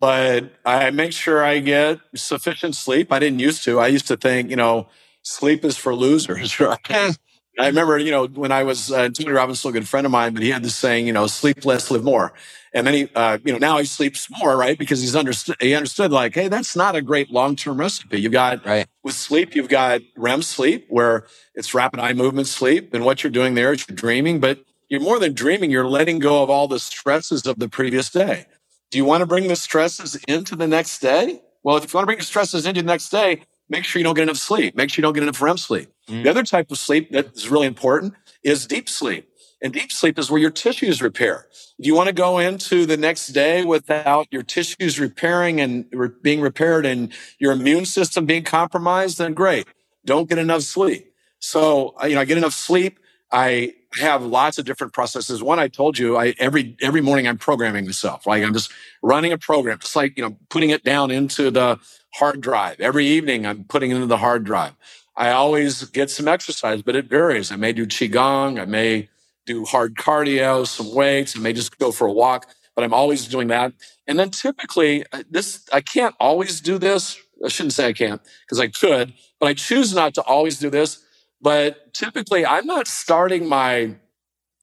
[0.00, 3.12] but I make sure I get sufficient sleep.
[3.12, 3.80] I didn't used to.
[3.80, 4.88] I used to think, you know,
[5.22, 7.16] sleep is for losers, right?
[7.58, 10.10] I remember, you know, when I was uh, Tony Robbins, still a good friend of
[10.10, 12.32] mine, but he had this saying, you know, sleep less, live more.
[12.72, 14.78] And then he, uh, you know, now he sleeps more, right?
[14.78, 18.20] Because he's understood, he understood like, hey, that's not a great long-term recipe.
[18.20, 18.86] You've got, right.
[19.02, 22.94] with sleep, you've got REM sleep where it's rapid eye movement sleep.
[22.94, 25.70] And what you're doing there is you're dreaming, but you're more than dreaming.
[25.70, 28.46] You're letting go of all the stresses of the previous day.
[28.90, 31.42] Do you want to bring the stresses into the next day?
[31.62, 34.04] Well, if you want to bring the stresses into the next day, make sure you
[34.04, 34.76] don't get enough sleep.
[34.76, 35.88] Make sure you don't get enough REM sleep.
[36.06, 36.22] Mm.
[36.22, 39.28] The other type of sleep that is really important is deep sleep.
[39.62, 41.46] And deep sleep is where your tissues repair.
[41.80, 46.10] Do you want to go into the next day without your tissues repairing and re-
[46.20, 49.18] being repaired and your immune system being compromised?
[49.18, 49.66] Then great.
[50.04, 51.14] Don't get enough sleep.
[51.38, 52.98] So, you know, I get enough sleep.
[53.30, 55.42] I have lots of different processes.
[55.42, 58.26] One I told you, I every every morning I'm programming myself.
[58.26, 58.70] Like I'm just
[59.02, 61.78] running a program, just like you know, putting it down into the
[62.14, 62.80] hard drive.
[62.80, 64.74] Every evening I'm putting into the hard drive.
[65.16, 67.52] I always get some exercise, but it varies.
[67.52, 69.08] I may do qigong, I may
[69.44, 73.26] do hard cardio, some weights, I may just go for a walk, but I'm always
[73.26, 73.72] doing that.
[74.06, 77.18] And then typically uh, this I can't always do this.
[77.44, 80.70] I shouldn't say I can't because I could, but I choose not to always do
[80.70, 81.04] this
[81.42, 83.96] but typically, I'm not starting my,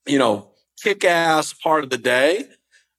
[0.08, 0.48] you know,
[0.82, 2.46] kick ass part of the day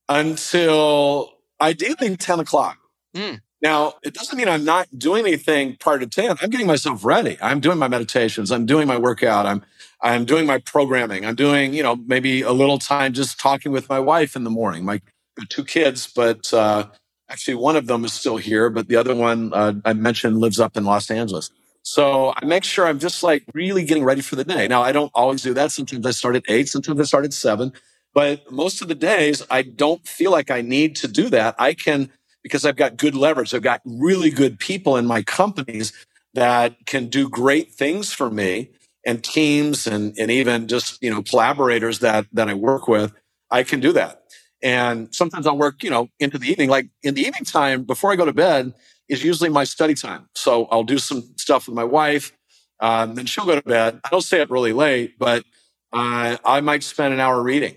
[0.07, 2.79] until ideally 10 o'clock.
[3.17, 3.41] Mm.
[3.63, 6.37] Now, it doesn't mean I'm not doing anything prior to 10.
[6.41, 7.37] I'm getting myself ready.
[7.43, 8.51] I'm doing my meditations.
[8.51, 9.47] I'm doing my workout.
[9.47, 9.63] I'm,
[10.03, 11.27] I'm doing my programming.
[11.27, 14.51] I'm doing, you know, maybe a little time just talking with my wife in the
[14.51, 14.85] morning.
[14.85, 15.01] My
[15.49, 16.87] two kids, but uh,
[17.29, 20.61] actually one of them is still here, but the other one uh, I mentioned lives
[20.61, 21.51] up in Los Angeles.
[21.83, 24.69] So I make sure I'm just like really getting ready for the day.
[24.69, 25.73] Now, I don't always do that.
[25.73, 27.73] Sometimes I start at eight, sometimes I start at seven,
[28.13, 31.55] but most of the days I don't feel like I need to do that.
[31.59, 32.11] I can,
[32.43, 33.55] because I've got good leverage.
[33.55, 35.93] I've got really good people in my companies
[36.35, 38.71] that can do great things for me
[39.07, 43.13] and teams and, and even just, you know, collaborators that, that I work with.
[43.51, 44.23] I can do that.
[44.63, 48.13] And sometimes I'll work, you know, into the evening, like in the evening time before
[48.13, 48.75] I go to bed
[49.09, 50.29] is usually my study time.
[50.35, 52.33] So I'll do some stuff with my wife.
[52.79, 54.01] Um, then she'll go to bed.
[54.05, 55.45] I don't stay up really late, but
[55.93, 57.77] uh, I might spend an hour reading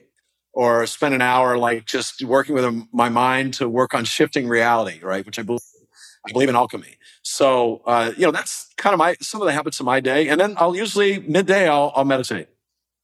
[0.53, 4.99] or spend an hour like just working with my mind to work on shifting reality,
[5.01, 5.25] right?
[5.25, 5.61] Which I believe,
[6.27, 6.97] I believe in alchemy.
[7.23, 10.29] So, uh, you know, that's kind of my, some of the habits of my day.
[10.29, 12.47] And then I'll usually midday, I'll, I'll meditate.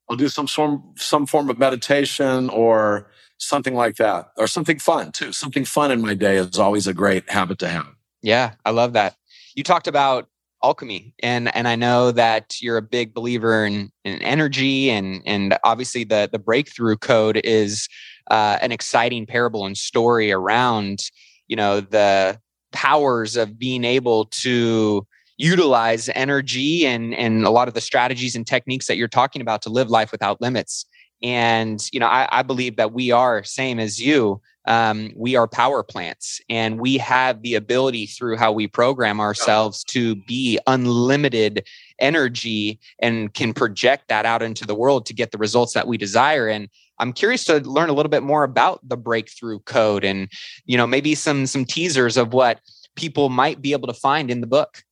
[0.09, 5.11] I'll do some form, some form of meditation or something like that, or something fun
[5.11, 5.31] too.
[5.31, 7.87] Something fun in my day is always a great habit to have.
[8.21, 9.15] Yeah, I love that.
[9.55, 10.27] You talked about
[10.63, 11.13] alchemy.
[11.23, 16.03] And and I know that you're a big believer in, in energy and and obviously
[16.03, 17.87] the the breakthrough code is
[18.29, 21.09] uh, an exciting parable and story around
[21.47, 22.39] you know the
[22.71, 25.05] powers of being able to
[25.37, 29.61] utilize energy and and a lot of the strategies and techniques that you're talking about
[29.61, 30.85] to live life without limits.
[31.21, 35.47] And you know i, I believe that we are same as you um, we are
[35.47, 41.67] power plants and we have the ability through how we program ourselves to be unlimited
[41.97, 45.97] energy and can project that out into the world to get the results that we
[45.97, 46.47] desire.
[46.47, 50.29] And i'm curious to learn a little bit more about the breakthrough code and
[50.65, 52.59] you know maybe some some teasers of what
[52.95, 54.83] people might be able to find in the book.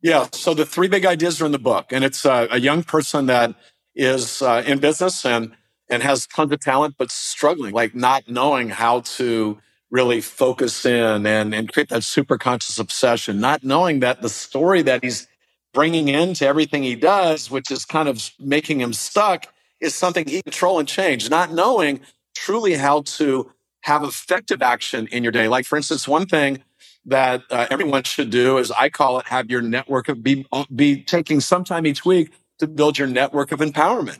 [0.00, 2.84] Yeah so the three big ideas are in the book and it's uh, a young
[2.84, 3.54] person that
[3.94, 5.52] is uh, in business and
[5.88, 9.58] and has tons of talent, but struggling, like not knowing how to
[9.90, 14.82] really focus in and, and create that super conscious obsession, not knowing that the story
[14.82, 15.26] that he's
[15.72, 19.46] bringing into everything he does, which is kind of making him stuck,
[19.80, 22.00] is something he control and change, not knowing
[22.34, 23.50] truly how to
[23.82, 25.48] have effective action in your day.
[25.48, 26.62] Like, for instance, one thing
[27.06, 31.02] that uh, everyone should do is I call it have your network of be, be
[31.02, 34.18] taking some time each week to build your network of empowerment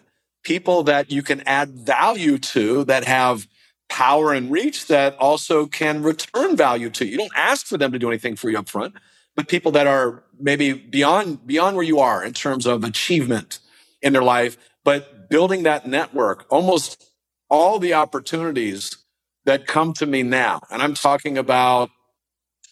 [0.48, 3.46] people that you can add value to that have
[3.90, 7.12] power and reach that also can return value to you.
[7.12, 8.94] You don't ask for them to do anything for you up front,
[9.36, 13.58] but people that are maybe beyond beyond where you are in terms of achievement
[14.00, 17.04] in their life, but building that network, almost
[17.50, 18.96] all the opportunities
[19.44, 20.62] that come to me now.
[20.70, 21.90] And I'm talking about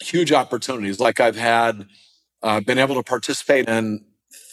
[0.00, 1.86] huge opportunities like I've had
[2.42, 4.02] uh, been able to participate in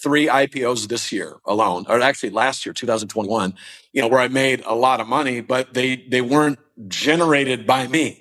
[0.04, 3.56] three IPOs this year alone, or actually last year, 2021,
[3.94, 7.88] you know, where I made a lot of money, but they they weren't generated by
[7.88, 8.20] me.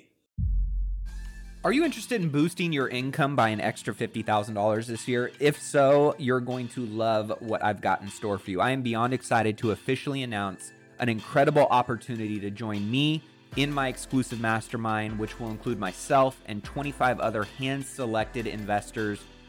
[1.65, 5.31] Are you interested in boosting your income by an extra $50,000 this year?
[5.39, 8.59] If so, you're going to love what I've got in store for you.
[8.59, 13.23] I am beyond excited to officially announce an incredible opportunity to join me
[13.55, 19.21] in my exclusive mastermind, which will include myself and 25 other hand selected investors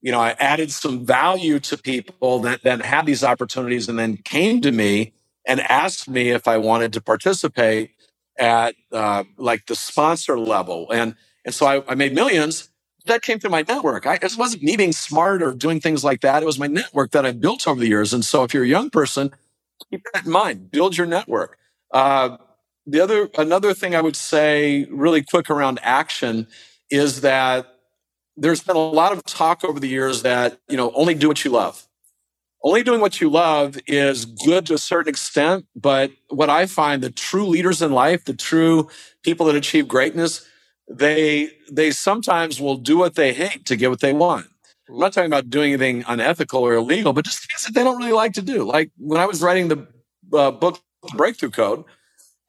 [0.00, 4.16] You know, I added some value to people that then had these opportunities and then
[4.18, 5.12] came to me
[5.46, 7.90] and asked me if I wanted to participate
[8.38, 10.90] at uh, like the sponsor level.
[10.90, 12.68] And and so I, I, made millions.
[13.06, 14.06] That came through my network.
[14.06, 16.42] I just wasn't me being smart or doing things like that.
[16.42, 18.12] It was my network that I built over the years.
[18.12, 19.30] And so if you're a young person,
[19.90, 20.70] keep that in mind.
[20.70, 21.58] Build your network.
[21.90, 22.36] Uh,
[22.86, 26.46] the other another thing I would say really quick around action
[26.90, 27.77] is that
[28.38, 31.44] there's been a lot of talk over the years that, you know, only do what
[31.44, 31.86] you love.
[32.62, 35.66] Only doing what you love is good to a certain extent.
[35.76, 38.88] But what I find the true leaders in life, the true
[39.22, 40.46] people that achieve greatness,
[40.88, 44.46] they, they sometimes will do what they hate to get what they want.
[44.88, 47.98] I'm not talking about doing anything unethical or illegal, but just things that they don't
[47.98, 48.64] really like to do.
[48.64, 49.86] Like when I was writing the
[50.32, 50.80] uh, book
[51.14, 51.84] Breakthrough Code,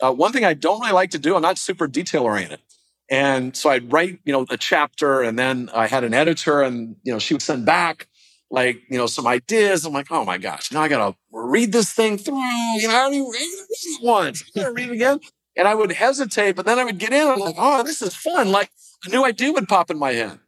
[0.02, 2.62] uh, one thing I don't really like to do, I'm not super detail oriented.
[3.10, 6.96] And so I'd write, you know, a chapter and then I had an editor and,
[7.04, 8.08] you know, she would send back
[8.52, 9.86] like, you know, some ideas.
[9.86, 12.40] I'm like, oh my gosh, now I got to read this thing through.
[12.76, 14.44] You know, I already read it once.
[14.56, 15.20] I gotta read it again.
[15.56, 17.28] And I would hesitate, but then I would get in.
[17.28, 18.52] I'm like, oh, this is fun.
[18.52, 18.70] Like
[19.06, 20.40] a new idea would pop in my head.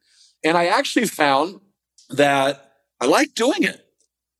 [0.43, 1.59] And I actually found
[2.09, 3.85] that I like doing it.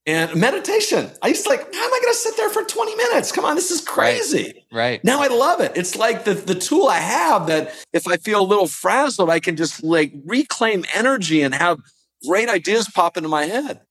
[0.08, 2.96] And meditation, I used to like, how am I going to sit there for 20
[2.96, 3.32] minutes?
[3.32, 4.66] Come on, this is crazy.
[4.72, 4.78] Right.
[4.78, 5.04] right.
[5.04, 5.74] Now I love it.
[5.76, 9.40] It's like the, the tool I have that if I feel a little frazzled, I
[9.40, 11.80] can just like reclaim energy and have
[12.28, 13.82] great ideas pop into my head.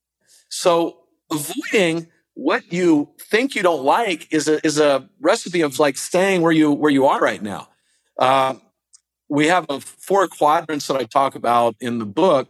[0.49, 0.99] So
[1.31, 6.43] avoiding what you think you don't like is a, is a recipe of like staying
[6.43, 7.69] where you, where you are right now.
[8.19, 8.55] Uh,
[9.29, 12.49] we have a four quadrants that I talk about in the book.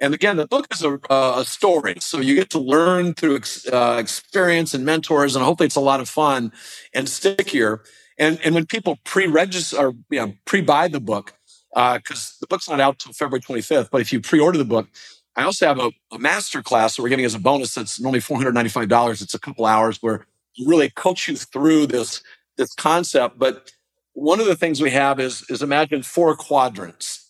[0.00, 1.96] And again, the book is a, a story.
[2.00, 5.80] So you get to learn through ex, uh, experience and mentors, and hopefully it's a
[5.80, 6.52] lot of fun
[6.94, 7.82] and stickier.
[8.18, 11.34] And, and when people pre-register or you know, pre-buy the book,
[11.74, 14.88] because uh, the book's not out till February 25th, but if you pre-order the book,
[15.36, 18.20] I also have a, a master class that we're giving as a bonus that's normally
[18.20, 19.22] $495.
[19.22, 20.26] It's a couple hours where
[20.58, 22.22] we really coach you through this,
[22.56, 23.38] this concept.
[23.38, 23.72] But
[24.14, 27.27] one of the things we have is, is imagine four quadrants.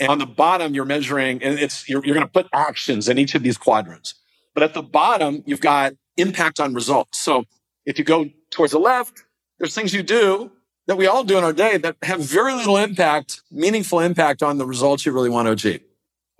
[0.00, 3.18] And on the bottom, you're measuring, and it's you're, you're going to put actions in
[3.18, 4.14] each of these quadrants.
[4.54, 7.20] But at the bottom, you've got impact on results.
[7.20, 7.44] So
[7.84, 9.22] if you go towards the left,
[9.58, 10.50] there's things you do
[10.86, 14.58] that we all do in our day that have very little impact, meaningful impact on
[14.58, 15.82] the results you really want to achieve.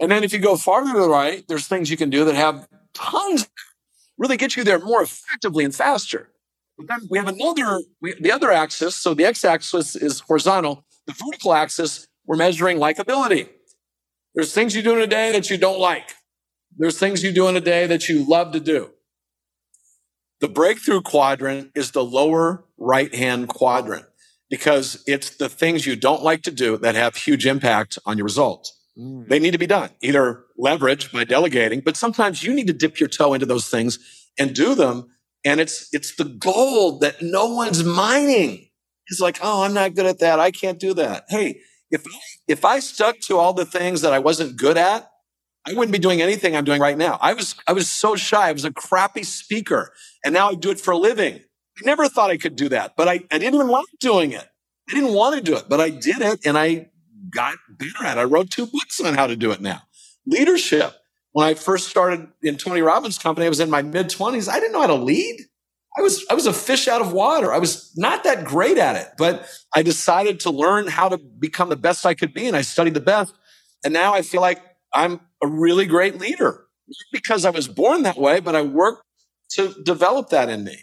[0.00, 2.34] And then if you go farther to the right, there's things you can do that
[2.34, 3.48] have tons,
[4.16, 6.30] really get you there more effectively and faster.
[6.78, 8.96] But then we have another, we, the other axis.
[8.96, 10.84] So the x axis is horizontal.
[11.06, 13.48] The vertical axis, we're measuring likability.
[14.36, 16.14] There's things you do in a day that you don't like.
[16.78, 18.90] There's things you do in a day that you love to do.
[20.40, 24.06] The breakthrough quadrant is the lower right hand quadrant
[24.48, 28.26] because it's the things you don't like to do that have huge impact on your
[28.26, 28.78] results.
[28.96, 29.26] Mm.
[29.26, 33.00] They need to be done, either leverage by delegating, but sometimes you need to dip
[33.00, 33.98] your toe into those things
[34.38, 35.10] and do them
[35.44, 38.68] and it's, it's the gold that no one's mining.
[39.08, 40.38] It's like, oh, I'm not good at that.
[40.38, 41.24] I can't do that.
[41.28, 42.04] Hey, if,
[42.48, 45.10] if I stuck to all the things that I wasn't good at,
[45.66, 47.18] I wouldn't be doing anything I'm doing right now.
[47.20, 48.48] I was, I was so shy.
[48.48, 49.92] I was a crappy speaker
[50.24, 51.34] and now I do it for a living.
[51.34, 54.46] I never thought I could do that, but I, I didn't even like doing it.
[54.88, 56.88] I didn't want to do it, but I did it and I
[57.30, 58.20] got better at it.
[58.20, 59.82] I wrote two books on how to do it now.
[60.26, 60.94] Leadership
[61.32, 64.48] when I first started in Tony Robbins' company, I was in my mid 20s.
[64.48, 65.40] I didn't know how to lead.
[66.00, 67.52] I was I was a fish out of water.
[67.52, 71.68] I was not that great at it, but I decided to learn how to become
[71.68, 73.34] the best I could be, and I studied the best.
[73.84, 74.62] And now I feel like
[74.94, 76.64] I'm a really great leader
[77.12, 79.02] because I was born that way, but I worked
[79.50, 80.78] to develop that in me.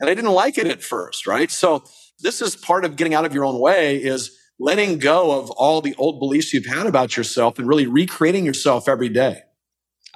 [0.00, 1.50] And I didn't like it at first, right?
[1.50, 1.84] So
[2.18, 5.80] this is part of getting out of your own way is letting go of all
[5.80, 9.42] the old beliefs you've had about yourself and really recreating yourself every day.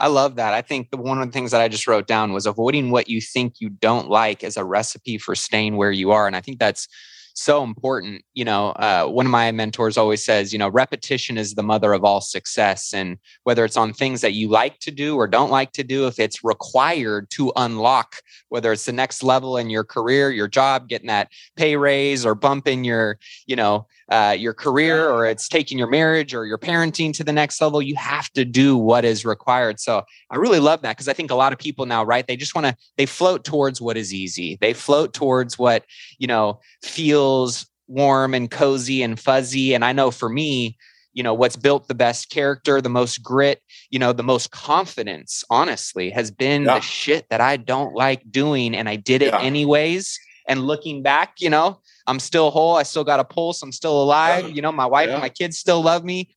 [0.00, 0.54] I love that.
[0.54, 3.08] I think the one of the things that I just wrote down was avoiding what
[3.08, 6.26] you think you don't like as a recipe for staying where you are.
[6.26, 6.88] And I think that's
[7.34, 8.22] so important.
[8.34, 11.92] You know, uh, one of my mentors always says, you know, repetition is the mother
[11.92, 12.92] of all success.
[12.92, 16.06] And whether it's on things that you like to do or don't like to do,
[16.06, 18.16] if it's required to unlock,
[18.48, 22.34] whether it's the next level in your career, your job, getting that pay raise or
[22.34, 27.12] bumping your, you know, uh, your career or it's taking your marriage or your parenting
[27.14, 29.78] to the next level, you have to do what is required.
[29.78, 32.26] So I really love that because I think a lot of people now, right?
[32.26, 34.58] They just want to, they float towards what is easy.
[34.60, 35.84] They float towards what,
[36.18, 39.74] you know, feels warm and cozy and fuzzy.
[39.74, 40.76] And I know for me,
[41.12, 45.44] you know, what's built the best character, the most grit, you know, the most confidence,
[45.50, 46.76] honestly, has been yeah.
[46.76, 48.76] the shit that I don't like doing.
[48.76, 49.40] And I did it yeah.
[49.40, 50.18] anyways.
[50.46, 51.80] And looking back, you know,
[52.10, 52.74] I'm still whole.
[52.74, 53.62] I still got a pulse.
[53.62, 54.48] I'm still alive.
[54.48, 54.54] Yeah.
[54.54, 55.14] You know, my wife yeah.
[55.14, 56.34] and my kids still love me.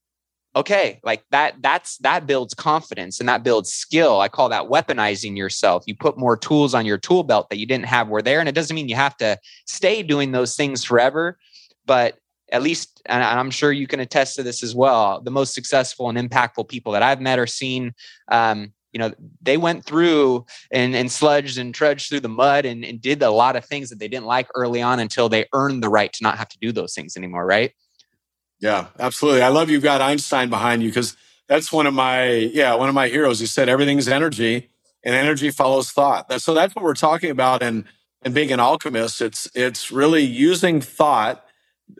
[0.55, 4.21] Okay, like that, that's that builds confidence and that builds skill.
[4.21, 5.83] I call that weaponizing yourself.
[5.87, 8.39] You put more tools on your tool belt that you didn't have were there.
[8.39, 11.39] And it doesn't mean you have to stay doing those things forever,
[11.87, 12.19] but
[12.51, 16.07] at least, and I'm sure you can attest to this as well, the most successful
[16.07, 17.95] and impactful people that I've met or seen,
[18.31, 22.85] um, you know they went through and, and sludged and trudged through the mud and,
[22.85, 25.83] and did a lot of things that they didn't like early on until they earned
[25.83, 27.73] the right to not have to do those things anymore right?
[28.59, 29.41] Yeah absolutely.
[29.41, 31.17] I love you've got einstein behind you because
[31.47, 33.39] that's one of my yeah one of my heroes.
[33.39, 34.69] He said everything's energy
[35.03, 36.31] and energy follows thought.
[36.41, 37.85] So that's what we're talking about and
[38.23, 39.21] and being an alchemist.
[39.21, 41.45] It's it's really using thought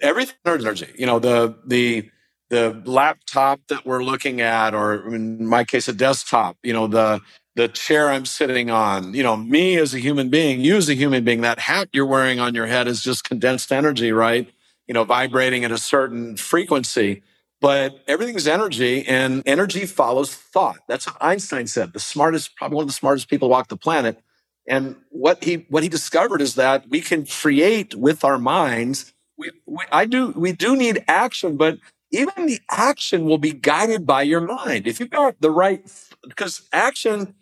[0.01, 0.91] everything energy.
[0.95, 2.09] You know the the
[2.53, 7.19] the laptop that we're looking at, or in my case, a desktop, you know, the,
[7.55, 10.93] the chair I'm sitting on, you know, me as a human being, you as a
[10.93, 14.47] human being, that hat you're wearing on your head is just condensed energy, right?
[14.85, 17.23] You know, vibrating at a certain frequency.
[17.59, 20.77] But everything's energy and energy follows thought.
[20.87, 21.93] That's what Einstein said.
[21.93, 24.19] The smartest, probably one of the smartest people walk the planet.
[24.67, 29.11] And what he, what he discovered is that we can create with our minds.
[29.39, 31.79] We, we, I do, we do need action, but
[32.13, 34.87] even the action will be guided by your mind.
[34.87, 35.83] If you've got the right,
[36.27, 37.33] because action,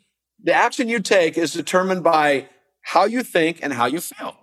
[0.41, 2.47] the action you take is determined by
[2.81, 4.37] how you think and how you feel.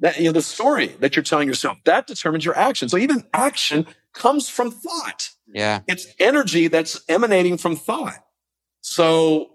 [0.00, 2.88] That, you know, the story that you're telling yourself, that determines your action.
[2.88, 5.30] So even action comes from thought.
[5.46, 5.80] Yeah.
[5.86, 8.24] It's energy that's emanating from thought.
[8.80, 9.50] So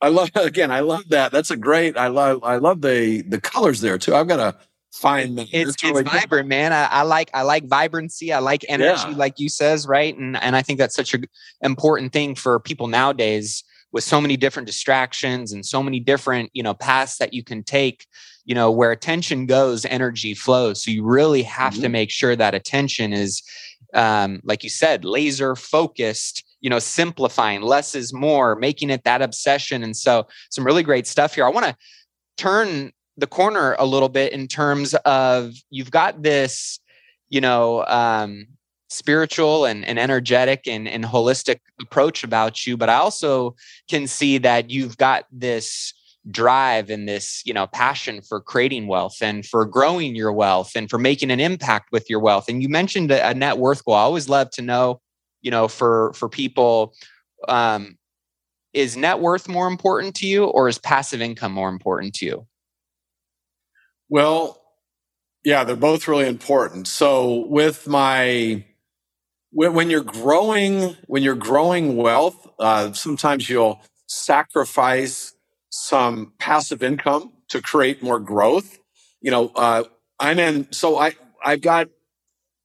[0.00, 1.32] I love, again, I love that.
[1.32, 4.14] That's a great, I love, I love the, the colors there too.
[4.14, 4.56] I've got to
[4.92, 5.46] find them.
[5.52, 6.72] It's, it's, really vibrant, man.
[6.72, 8.32] I, I, like, I like vibrancy.
[8.32, 9.16] I like energy, yeah.
[9.16, 10.16] like you says, right.
[10.16, 11.24] And, and I think that's such an
[11.62, 16.62] important thing for people nowadays with so many different distractions and so many different, you
[16.62, 18.06] know, paths that you can take,
[18.44, 20.82] you know, where attention goes, energy flows.
[20.82, 21.82] So you really have mm-hmm.
[21.82, 23.42] to make sure that attention is,
[23.94, 29.22] um, like you said, laser focused, you know, simplifying less is more, making it that
[29.22, 29.82] obsession.
[29.82, 31.44] And so some really great stuff here.
[31.44, 31.76] I want to
[32.36, 36.80] turn the corner a little bit in terms of you've got this,
[37.28, 38.46] you know, um,
[38.88, 43.54] spiritual and, and energetic and, and holistic approach about you but i also
[43.88, 45.94] can see that you've got this
[46.30, 50.90] drive and this you know passion for creating wealth and for growing your wealth and
[50.90, 52.46] for making an impact with your wealth.
[52.48, 53.94] And you mentioned a, net worth goal.
[53.94, 55.00] I always love to know
[55.40, 56.94] you know for for people
[57.48, 57.96] um
[58.74, 62.46] is net worth more important to you or is passive income more important to you
[64.10, 64.60] well
[65.44, 68.64] yeah they're both really important so with my
[69.52, 75.34] when, you're growing, when you're growing wealth, uh, sometimes you'll sacrifice
[75.70, 78.78] some passive income to create more growth.
[79.20, 79.84] You know, uh,
[80.18, 81.88] I'm in, so I, I've got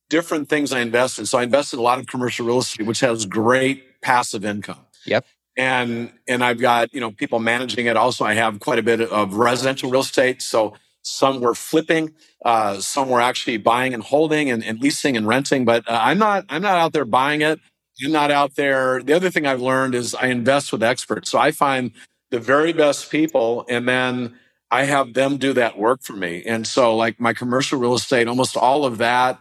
[0.10, 1.26] different things I invest in.
[1.26, 4.86] So I invest in a lot of commercial real estate, which has great passive income.
[5.06, 5.26] Yep.
[5.58, 7.96] And, and I've got, you know, people managing it.
[7.98, 10.41] Also, I have quite a bit of residential real estate.
[10.41, 10.76] So
[11.06, 12.16] some were flipping.
[12.43, 15.64] Uh, some were actually buying and holding and, and leasing and renting.
[15.64, 16.45] But uh, I'm not.
[16.49, 17.60] I'm not out there buying it.
[18.03, 19.03] I'm not out there.
[19.03, 21.30] The other thing I've learned is I invest with experts.
[21.30, 21.91] So I find
[22.32, 24.36] the very best people, and then
[24.72, 26.43] I have them do that work for me.
[26.43, 29.39] And so, like my commercial real estate, almost all of that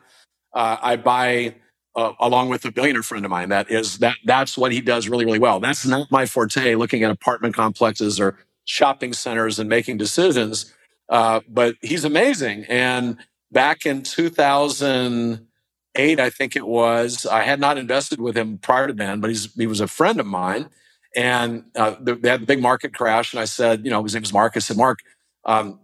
[0.53, 1.57] uh, I buy.
[1.97, 5.09] Uh, along with a billionaire friend of mine, that is that that's what he does
[5.09, 5.61] really, really well.
[5.61, 6.75] That's not my forte.
[6.75, 10.74] Looking at apartment complexes or shopping centers and making decisions.
[11.09, 12.65] Uh, but he's amazing.
[12.69, 13.17] And
[13.53, 18.93] back in 2008, I think it was, I had not invested with him prior to
[18.93, 20.69] then, but he's, he was a friend of mine.
[21.17, 23.33] And uh, they had the big market crash.
[23.33, 24.55] And I said, you know, his name was Mark.
[24.57, 24.99] I said, Mark,
[25.45, 25.79] um,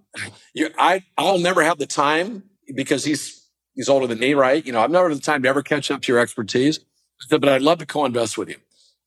[0.55, 2.43] you, I, I'll never have the time
[2.75, 4.67] because he's, he's older than me, right?
[4.67, 6.81] You know, I've never had the time to ever catch up to your expertise.
[7.31, 8.57] But I'd love to co-invest with you.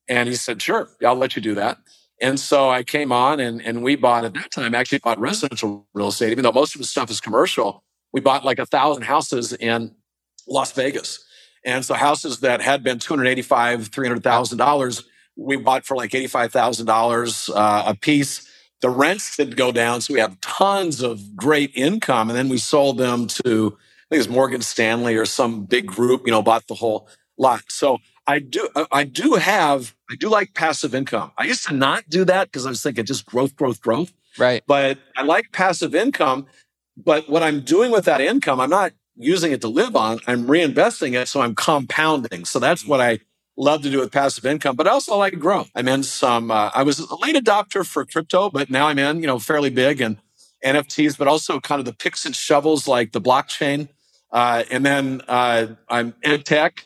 [0.08, 1.80] And he said, sure, I'll let you do that.
[2.24, 5.86] And so I came on and, and we bought at that time, actually bought residential
[5.94, 7.84] real estate, even though most of the stuff is commercial.
[8.14, 9.94] We bought like a thousand houses in
[10.48, 11.22] Las Vegas.
[11.66, 15.04] And so houses that had been $285,000, $300,000,
[15.36, 18.50] we bought for like $85,000 uh, a piece.
[18.82, 20.00] The rents did go down.
[20.00, 22.30] So we have tons of great income.
[22.30, 25.88] And then we sold them to, I think it was Morgan Stanley or some big
[25.88, 27.64] group, you know, bought the whole lot.
[27.68, 27.98] So
[28.28, 31.32] I do, I do have, I do like passive income.
[31.40, 34.14] I used to not do that because I was thinking just growth, growth, growth.
[34.38, 34.64] Right.
[34.68, 36.46] But I like passive income.
[36.96, 40.20] But what I'm doing with that income, I'm not using it to live on.
[40.28, 41.28] I'm reinvesting it.
[41.28, 42.46] So I'm compounding.
[42.46, 43.20] So that's what I
[43.58, 45.70] love to do with passive income, but I also like growth.
[45.76, 49.22] I'm in some, uh, I was a late adopter for crypto, but now I'm in,
[49.22, 50.18] you know, fairly big and
[50.66, 53.90] NFTs, but also kind of the picks and shovels like the blockchain.
[54.32, 56.86] Uh, and then uh, I'm ed tech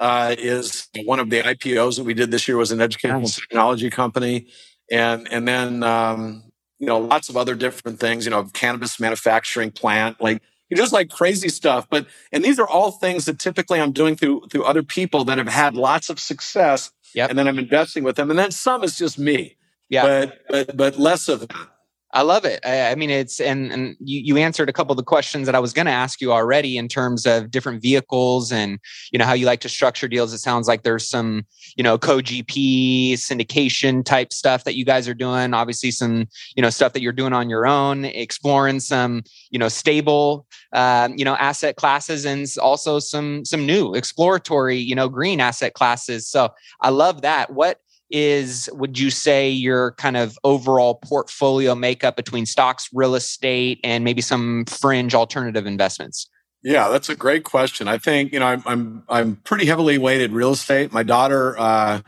[0.00, 3.36] uh, is one of the IPOs that we did this year was an educational nice.
[3.36, 4.48] technology company,
[4.90, 6.44] and and then um,
[6.78, 8.24] you know lots of other different things.
[8.24, 10.42] You know, cannabis manufacturing plant, like
[10.74, 11.88] just like crazy stuff.
[11.90, 15.38] But and these are all things that typically I'm doing through through other people that
[15.38, 16.92] have had lots of success.
[17.14, 17.30] Yep.
[17.30, 19.56] And then I'm investing with them, and then some is just me.
[19.88, 20.02] Yeah.
[20.02, 21.68] But but but less of that.
[22.12, 22.60] I love it.
[22.64, 25.54] I, I, mean, it's and and you, you answered a couple of the questions that
[25.54, 28.78] I was going to ask you already in terms of different vehicles and
[29.12, 30.32] you know how you like to structure deals.
[30.32, 31.44] It sounds like there's some
[31.76, 35.52] you know co-GP syndication type stuff that you guys are doing.
[35.52, 39.68] Obviously, some you know stuff that you're doing on your own, exploring some you know
[39.68, 45.40] stable um, you know asset classes and also some some new exploratory you know green
[45.40, 46.26] asset classes.
[46.26, 46.48] So
[46.80, 47.52] I love that.
[47.52, 47.80] What
[48.10, 54.04] is would you say your kind of overall portfolio makeup between stocks, real estate, and
[54.04, 56.28] maybe some fringe alternative investments?
[56.62, 57.86] Yeah, that's a great question.
[57.86, 60.92] I think you know I'm I'm, I'm pretty heavily weighted real estate.
[60.92, 62.00] My daughter, uh,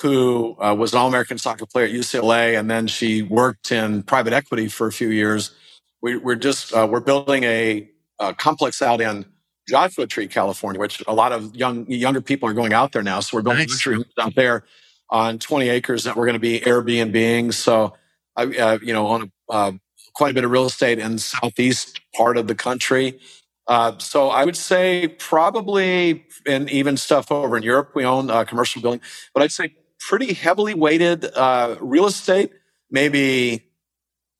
[0.00, 4.02] who uh, was an All American soccer player at UCLA, and then she worked in
[4.02, 5.52] private equity for a few years.
[6.00, 7.88] We, are just uh, we're building a,
[8.18, 9.24] a, complex out in
[9.68, 13.20] Joshua Tree, California, which a lot of young younger people are going out there now.
[13.20, 13.70] So we're building nice.
[13.70, 14.64] luxury homes out there
[15.12, 17.52] on 20 acres that we're going to be Airbnbing.
[17.52, 17.94] So
[18.34, 19.72] I, uh, you know, own uh,
[20.14, 23.20] quite a bit of real estate in southeast part of the country.
[23.68, 28.44] Uh, so I would say probably, and even stuff over in Europe, we own a
[28.44, 29.02] commercial building,
[29.34, 32.50] but I'd say pretty heavily weighted uh, real estate,
[32.90, 33.70] maybe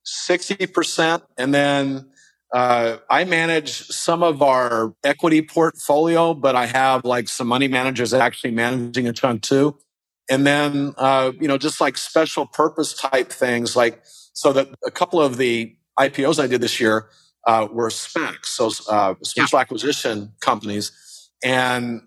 [0.07, 1.23] 60%.
[1.37, 2.11] And then
[2.53, 8.13] uh, I manage some of our equity portfolio, but I have like some money managers
[8.13, 9.77] actually managing a chunk too.
[10.33, 14.01] And then, uh, you know, just like special purpose type things, like
[14.33, 17.11] so that a couple of the IPOs I did this year
[17.47, 19.61] uh, were SPACs, so uh, special yeah.
[19.61, 22.01] acquisition companies, and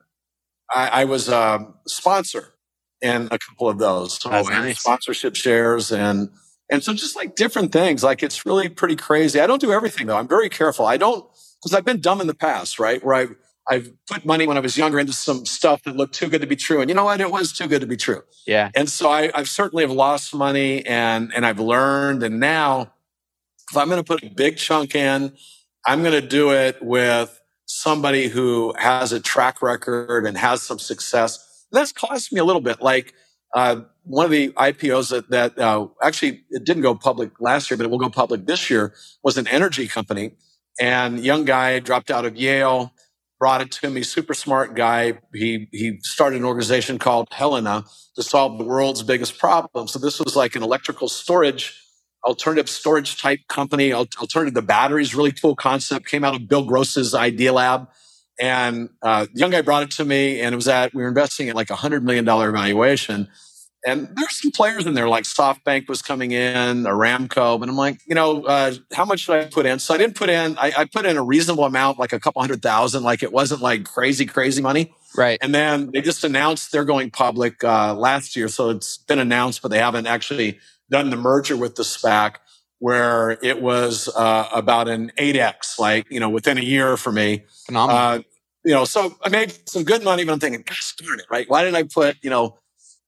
[0.73, 2.55] I, I was a sponsor
[2.99, 4.19] in a couple of those.
[4.19, 4.79] So nice.
[4.79, 6.29] sponsorship shares and
[6.71, 9.39] and so just like different things, like it's really pretty crazy.
[9.39, 10.17] I don't do everything though.
[10.17, 10.87] I'm very careful.
[10.87, 11.23] I don't
[11.61, 13.05] because I've been dumb in the past, right?
[13.05, 13.27] Where I
[13.67, 16.47] I've put money when I was younger into some stuff that looked too good to
[16.47, 16.81] be true.
[16.81, 17.19] And you know what?
[17.19, 18.21] It was too good to be true.
[18.45, 18.69] Yeah.
[18.75, 22.21] And so I, I've certainly have lost money and and I've learned.
[22.23, 22.93] And now
[23.71, 25.33] if I'm going to put a big chunk in,
[25.87, 30.79] I'm going to do it with somebody who has a track record and has some
[30.79, 31.65] success.
[31.71, 32.81] And that's cost me a little bit.
[32.81, 33.13] Like
[33.55, 37.77] uh, one of the IPOs that, that uh, actually it didn't go public last year,
[37.77, 38.93] but it will go public this year
[39.23, 40.31] was an energy company.
[40.79, 42.93] And young guy dropped out of Yale,
[43.45, 45.19] brought it to me, super smart guy.
[45.31, 47.83] He he started an organization called Helena
[48.15, 49.87] to solve the world's biggest problem.
[49.87, 51.79] So this was like an electrical storage
[52.23, 57.13] alternative storage type company, alternative the batteries, really cool concept, came out of Bill Gross's
[57.13, 57.87] Idealab,
[58.39, 61.47] And uh, young guy brought it to me, and it was at, we were investing
[61.47, 63.27] at like a $100 million valuation.
[63.85, 67.59] And there's some players in there, like SoftBank was coming in, Aramco.
[67.59, 69.77] But I'm like, you know, uh, how much should I put in?
[69.77, 72.41] So I didn't put in, I, I put in a reasonable amount, like a couple
[72.41, 73.03] hundred thousand.
[73.03, 74.93] Like it wasn't like crazy, crazy money.
[75.15, 75.37] Right.
[75.41, 78.47] And then they just announced they're going public uh, last year.
[78.47, 80.59] So it's been announced, but they haven't actually
[80.89, 82.37] done the merger with the SPAC
[82.79, 87.45] where it was uh, about an 8x, like, you know, within a year for me.
[87.65, 88.01] Phenomenal.
[88.01, 88.19] Uh,
[88.63, 91.49] you know, so I made some good money, but I'm thinking, gosh darn it, right?
[91.49, 92.57] Why didn't I put, you know,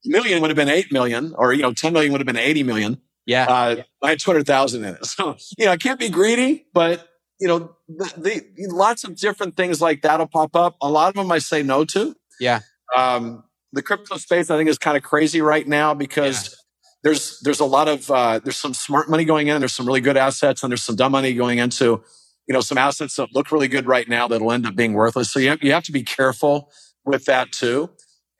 [0.05, 2.63] million would have been 8 million or, you know, 10 million would have been 80
[2.63, 3.01] million.
[3.25, 3.45] Yeah.
[3.45, 3.83] Uh, yeah.
[4.01, 5.05] I had 200,000 in it.
[5.05, 7.07] So, you know, I can't be greedy, but,
[7.39, 10.75] you know, the, the, lots of different things like that'll pop up.
[10.81, 12.15] A lot of them I say no to.
[12.39, 12.61] Yeah.
[12.95, 13.43] Um,
[13.73, 16.55] the crypto space, I think, is kind of crazy right now because
[17.03, 19.59] there's there's a lot of uh, there's some smart money going in.
[19.59, 22.01] There's some really good assets, and there's some dumb money going into
[22.47, 25.31] you know some assets that look really good right now that'll end up being worthless.
[25.31, 26.71] So you have, you have to be careful
[27.05, 27.89] with that too.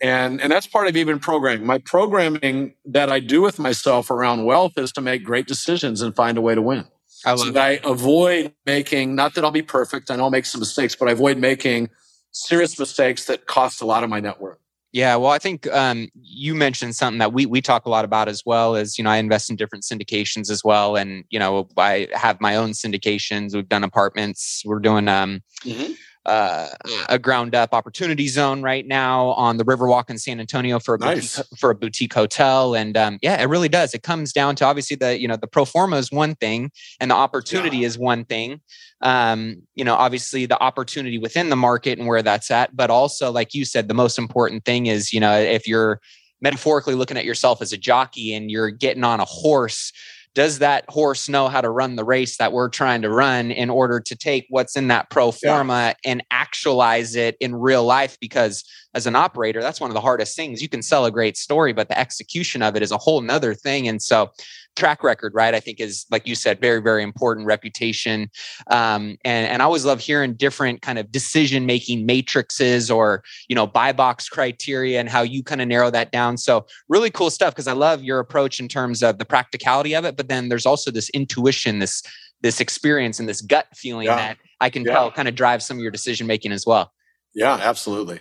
[0.01, 1.65] And and that's part of even programming.
[1.65, 6.15] My programming that I do with myself around wealth is to make great decisions and
[6.15, 6.85] find a way to win.
[7.25, 10.11] I so that I avoid making not that I'll be perfect.
[10.11, 11.89] I know I'll make some mistakes, but I avoid making
[12.31, 14.59] serious mistakes that cost a lot of my net worth.
[14.93, 18.29] Yeah, well, I think um, you mentioned something that we we talk a lot about
[18.29, 18.75] as well.
[18.75, 22.39] Is you know, I invest in different syndications as well, and you know, I have
[22.39, 23.53] my own syndications.
[23.53, 24.63] We've done apartments.
[24.65, 25.93] We're doing um, mm-hmm.
[26.27, 26.67] Uh,
[27.09, 30.99] a ground up opportunity zone right now on the Riverwalk in San Antonio for a
[30.99, 31.37] nice.
[31.37, 33.93] boutique, for a boutique hotel, and um, yeah, it really does.
[33.93, 37.11] It comes down to obviously the you know the pro forma is one thing, and
[37.11, 37.87] the opportunity yeah.
[37.87, 38.61] is one thing
[39.01, 42.75] um, you know, obviously the opportunity within the market and where that's at.
[42.75, 46.01] But also, like you said, the most important thing is, you know, if you're
[46.41, 49.91] metaphorically looking at yourself as a jockey and you're getting on a horse,
[50.37, 53.71] does that horse know how to run the race that we're trying to run in
[53.71, 56.11] order to take what's in that pro forma yeah.
[56.11, 58.19] and actualize it in real life?
[58.21, 58.63] Because
[58.93, 60.61] as an operator, that's one of the hardest things.
[60.61, 63.55] You can sell a great story, but the execution of it is a whole nother
[63.55, 63.87] thing.
[63.87, 64.29] And so
[64.77, 65.53] track record, right?
[65.53, 67.47] I think is like you said, very very important.
[67.47, 68.29] Reputation,
[68.71, 73.55] um, and and I always love hearing different kind of decision making matrices or you
[73.55, 76.37] know buy box criteria and how you kind of narrow that down.
[76.37, 80.05] So really cool stuff because I love your approach in terms of the practicality of
[80.05, 82.03] it, but then there's also this intuition, this
[82.41, 84.15] this experience and this gut feeling yeah.
[84.15, 84.93] that I can yeah.
[84.93, 86.91] tell kind of drives some of your decision making as well.
[87.33, 88.19] Yeah, absolutely.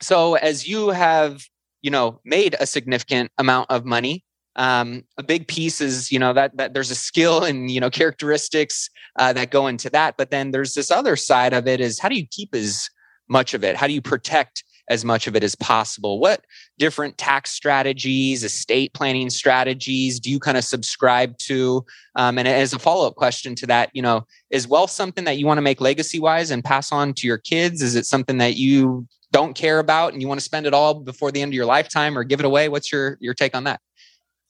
[0.00, 1.44] So as you have
[1.82, 4.24] you know made a significant amount of money
[4.56, 7.90] um, a big piece is you know that that there's a skill and you know
[7.90, 11.98] characteristics uh, that go into that but then there's this other side of it is
[11.98, 12.90] how do you keep as
[13.30, 13.76] much of it?
[13.76, 16.18] How do you protect as much of it as possible?
[16.18, 16.44] What
[16.78, 21.86] different tax strategies estate planning strategies do you kind of subscribe to?
[22.16, 25.46] Um, and as a follow-up question to that you know is wealth something that you
[25.46, 27.80] want to make legacy wise and pass on to your kids?
[27.80, 30.94] Is it something that you don't care about and you want to spend it all
[30.94, 32.68] before the end of your lifetime or give it away?
[32.68, 33.80] What's your your take on that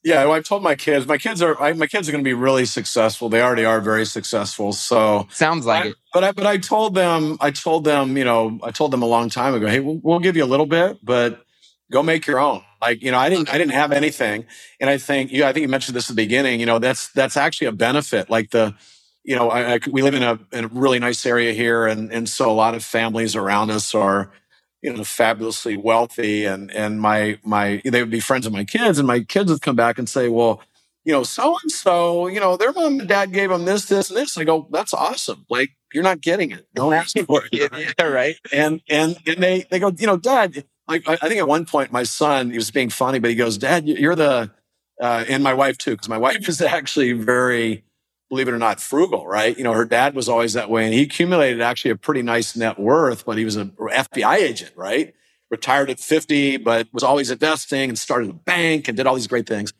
[0.02, 1.06] Yeah, well, I've told my kids.
[1.06, 3.28] My kids are I, my kids are going to be really successful.
[3.28, 4.72] They already are very successful.
[4.72, 5.94] So sounds like I, it.
[6.14, 9.06] But I but I told them I told them you know I told them a
[9.06, 9.66] long time ago.
[9.66, 11.44] Hey, we'll, we'll give you a little bit, but
[11.92, 12.62] go make your own.
[12.80, 14.46] Like you know, I didn't I didn't have anything,
[14.80, 15.44] and I think you.
[15.44, 16.60] I think you mentioned this at the beginning.
[16.60, 18.30] You know, that's that's actually a benefit.
[18.30, 18.74] Like the
[19.22, 22.10] you know, I, I, we live in a, in a really nice area here, and
[22.10, 24.32] and so a lot of families around us are
[24.82, 28.98] you know fabulously wealthy and and my my they would be friends of my kids
[28.98, 30.62] and my kids would come back and say well
[31.04, 34.10] you know so and so you know their mom and dad gave them this this
[34.10, 34.36] and this.
[34.36, 35.44] I go that's awesome.
[35.50, 36.66] Like you're not getting it.
[36.74, 37.70] Don't ask for it.
[37.98, 38.36] Yeah, right?
[38.52, 41.92] And and and they they go you know dad like i think at one point
[41.92, 44.50] my son he was being funny but he goes dad you're the
[45.00, 47.84] uh, and my wife too because my wife is actually very
[48.30, 49.58] believe it or not, frugal, right?
[49.58, 50.86] You know, her dad was always that way.
[50.86, 54.72] And he accumulated actually a pretty nice net worth, but he was an FBI agent,
[54.76, 55.12] right?
[55.50, 59.26] Retired at 50, but was always investing and started a bank and did all these
[59.26, 59.72] great things.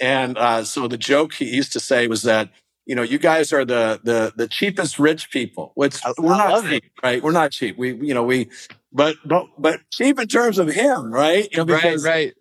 [0.00, 2.50] And uh, so the joke he used to say was that,
[2.86, 6.84] you know, you guys are the the the cheapest rich people, which we're not cheap,
[6.84, 6.92] it.
[7.02, 7.20] right?
[7.20, 7.76] We're not cheap.
[7.76, 8.48] We, you know, we,
[8.92, 11.48] but but but cheap in terms of him, right?
[11.50, 12.34] You know, right, right.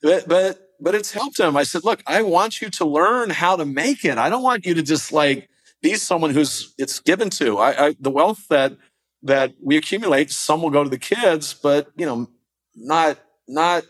[0.00, 1.56] But but but it's helped him.
[1.56, 4.18] I said, look, I want you to learn how to make it.
[4.18, 5.48] I don't want you to just like
[5.82, 7.58] be someone who's it's given to.
[7.58, 8.76] I, I the wealth that
[9.22, 12.28] that we accumulate, some will go to the kids, but you know,
[12.74, 13.18] not
[13.48, 13.84] not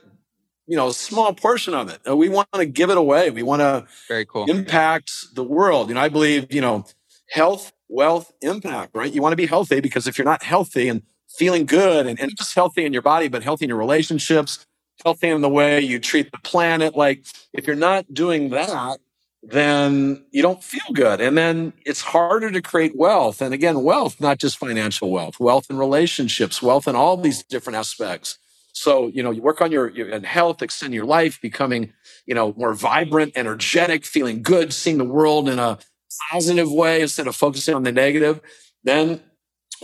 [0.68, 1.98] you know, a small portion of it.
[2.06, 3.30] Uh, we want to give it away.
[3.30, 5.88] We want to very cool impact the world.
[5.88, 6.84] You know, I believe, you know,
[7.30, 9.10] health, wealth, impact, right?
[9.10, 11.02] You want to be healthy because if you're not healthy and
[11.38, 14.66] feeling good and, and just healthy in your body, but healthy in your relationships,
[15.04, 16.96] healthy in the way you treat the planet.
[16.96, 18.98] Like if you're not doing that,
[19.42, 21.20] then you don't feel good.
[21.20, 23.40] And then it's harder to create wealth.
[23.40, 27.76] And again, wealth, not just financial wealth, wealth in relationships, wealth in all these different
[27.76, 28.38] aspects.
[28.72, 31.92] So, you know, you work on your, your health, extend your life, becoming,
[32.26, 35.78] you know, more vibrant, energetic, feeling good, seeing the world in a
[36.30, 38.40] positive way instead of focusing on the negative.
[38.84, 39.20] Then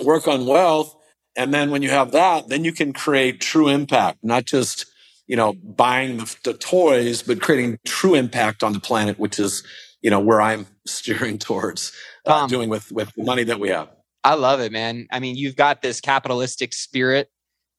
[0.03, 0.95] work on wealth.
[1.37, 4.87] And then when you have that, then you can create true impact, not just
[5.27, 9.63] you know, buying the, the toys, but creating true impact on the planet, which is,
[10.03, 11.93] you know, where I'm steering towards
[12.27, 13.89] uh, um, doing with with the money that we have.
[14.23, 15.07] I love it, man.
[15.13, 17.29] I mean, you've got this capitalistic spirit,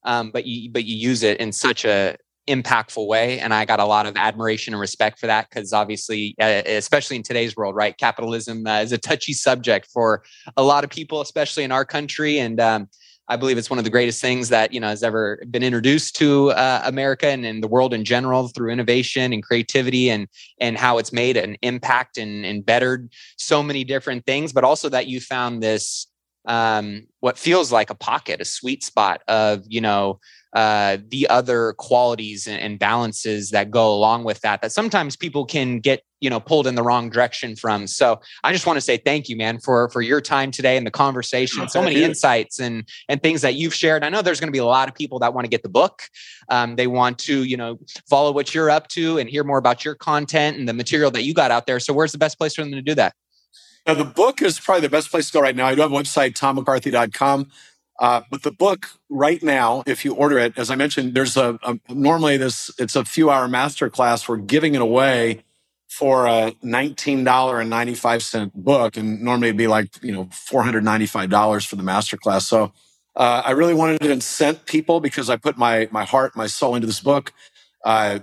[0.03, 2.17] um, but you but you use it in such a
[2.47, 6.35] impactful way and i got a lot of admiration and respect for that because obviously
[6.39, 10.23] uh, especially in today's world right capitalism uh, is a touchy subject for
[10.55, 12.87] a lot of people especially in our country and um,
[13.27, 16.15] I believe it's one of the greatest things that you know has ever been introduced
[16.17, 20.27] to uh, America and in the world in general through innovation and creativity and
[20.59, 24.53] and how it's made an impact and, and bettered so many different things.
[24.53, 26.07] But also that you found this
[26.47, 30.19] um, what feels like a pocket, a sweet spot of you know
[30.55, 35.45] uh, the other qualities and, and, balances that go along with that that sometimes people
[35.45, 37.85] can get you know pulled in the wrong direction from.
[37.85, 40.85] So i just want to say thank you man for for your time today and
[40.85, 41.69] the conversation.
[41.69, 44.03] So many insights and and things that you've shared.
[44.03, 45.69] I know there's going to be a lot of people that want to get the
[45.69, 46.09] book.
[46.49, 47.77] Um, they want to you know
[48.09, 51.23] follow what you're up to and hear more about your content and the material that
[51.23, 51.79] you got out there.
[51.79, 53.13] So where's the best place for them to do that?
[53.85, 55.67] Now, the book is probably the best place to go right now.
[55.67, 57.51] I do have a website, tommccarthy.com.
[57.99, 61.57] Uh, but the book right now, if you order it, as I mentioned, there's a,
[61.63, 64.27] a normally this it's a few hour master class.
[64.27, 65.43] We're giving it away
[65.97, 68.97] for a $19.95 book.
[68.97, 72.47] And normally it'd be like, you know, $495 for the master class.
[72.47, 72.73] So
[73.15, 76.75] uh, I really wanted to incent people because I put my my heart, my soul
[76.75, 77.33] into this book.
[77.85, 78.19] Uh,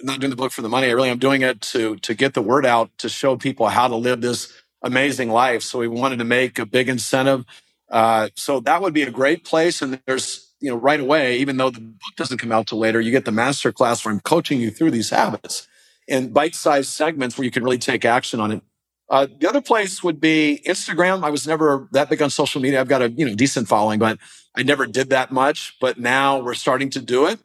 [0.00, 0.88] I'm not doing the book for the money.
[0.88, 3.88] I really am doing it to to get the word out to show people how
[3.88, 4.52] to live this
[4.82, 5.62] amazing life.
[5.62, 7.44] So we wanted to make a big incentive
[7.90, 9.82] uh, so that would be a great place.
[9.82, 13.00] And there's, you know, right away, even though the book doesn't come out till later,
[13.00, 15.68] you get the master class where I'm coaching you through these habits
[16.08, 18.62] in bite-sized segments where you can really take action on it.
[19.10, 21.22] Uh, the other place would be Instagram.
[21.22, 22.80] I was never that big on social media.
[22.80, 24.18] I've got a you know decent following, but
[24.56, 25.76] I never did that much.
[25.80, 27.38] But now we're starting to do it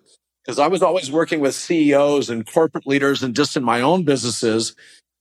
[0.45, 4.03] because I was always working with CEOs and corporate leaders and just in my own
[4.03, 4.76] businesses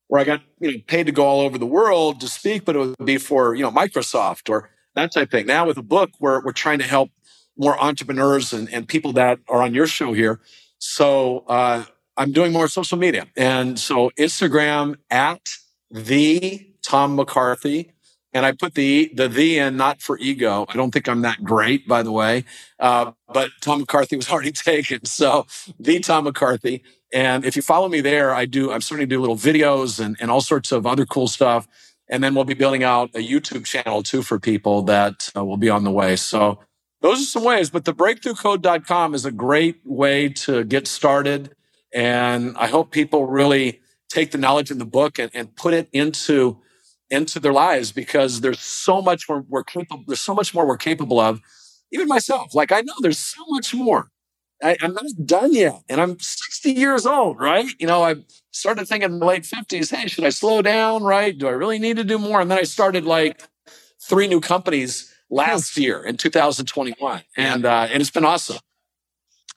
[0.07, 2.77] where I got you know paid to go all over the world to speak, but
[2.77, 5.47] it would be for you know Microsoft or that type of thing.
[5.47, 7.11] Now with a book, we're, we're trying to help
[7.57, 10.41] more entrepreneurs and, and people that are on your show here.
[10.79, 11.85] So uh,
[12.17, 13.27] I'm doing more social media.
[13.37, 15.51] And so Instagram at
[15.91, 17.93] the Tom McCarthy.
[18.33, 20.67] And I put the the the in not for ego.
[20.69, 22.45] I don't think I'm that great, by the way.
[22.79, 25.05] Uh, but Tom McCarthy was already taken.
[25.05, 25.47] So
[25.79, 26.83] the Tom McCarthy.
[27.13, 28.73] And if you follow me there, I do.
[28.73, 31.67] I'm starting to do little videos and, and all sorts of other cool stuff.
[32.09, 35.57] And then we'll be building out a YouTube channel too for people that uh, will
[35.57, 36.17] be on the way.
[36.17, 36.61] So
[37.01, 41.55] those are some ways, but the breakthroughcode.com is a great way to get started.
[41.95, 45.89] And I hope people really take the knowledge in the book and, and put it
[45.93, 46.59] into
[47.09, 50.77] into their lives because there's so much more we're capable there's so much more we're
[50.77, 51.41] capable of
[51.93, 52.55] even myself.
[52.55, 54.11] Like i know there's so much more.
[54.63, 57.69] I, am not done yet and i'm 60 years old right?
[57.79, 58.17] You know i
[58.51, 61.37] started thinking in the late 50s hey should i slow down right?
[61.37, 62.41] Do i really need to do more?
[62.41, 63.43] And then i started like
[64.01, 68.59] three new companies last year in 2021 and uh, and it's been awesome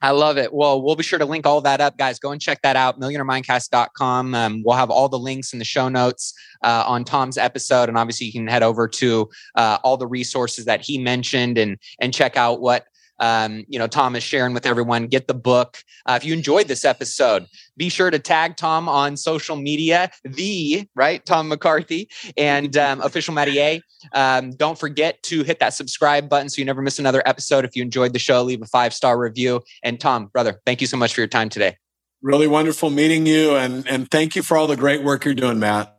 [0.01, 0.53] I love it.
[0.53, 2.19] Well, we'll be sure to link all that up, guys.
[2.19, 4.33] Go and check that out, millionairemindcast.com.
[4.33, 6.33] Um, we'll have all the links in the show notes
[6.63, 7.89] uh, on Tom's episode.
[7.89, 11.77] And obviously, you can head over to uh, all the resources that he mentioned and,
[11.99, 12.85] and check out what
[13.19, 15.07] um, you know, Tom is sharing with everyone.
[15.07, 15.83] Get the book.
[16.05, 17.45] Uh, if you enjoyed this episode,
[17.77, 23.33] be sure to tag Tom on social media, the right Tom McCarthy and um, official
[23.33, 23.81] Mattier.
[24.13, 27.65] Um, don't forget to hit that subscribe button so you never miss another episode.
[27.65, 29.61] If you enjoyed the show, leave a five star review.
[29.83, 31.77] And Tom, brother, thank you so much for your time today.
[32.21, 35.57] Really wonderful meeting you, and and thank you for all the great work you're doing,
[35.57, 35.95] Matt.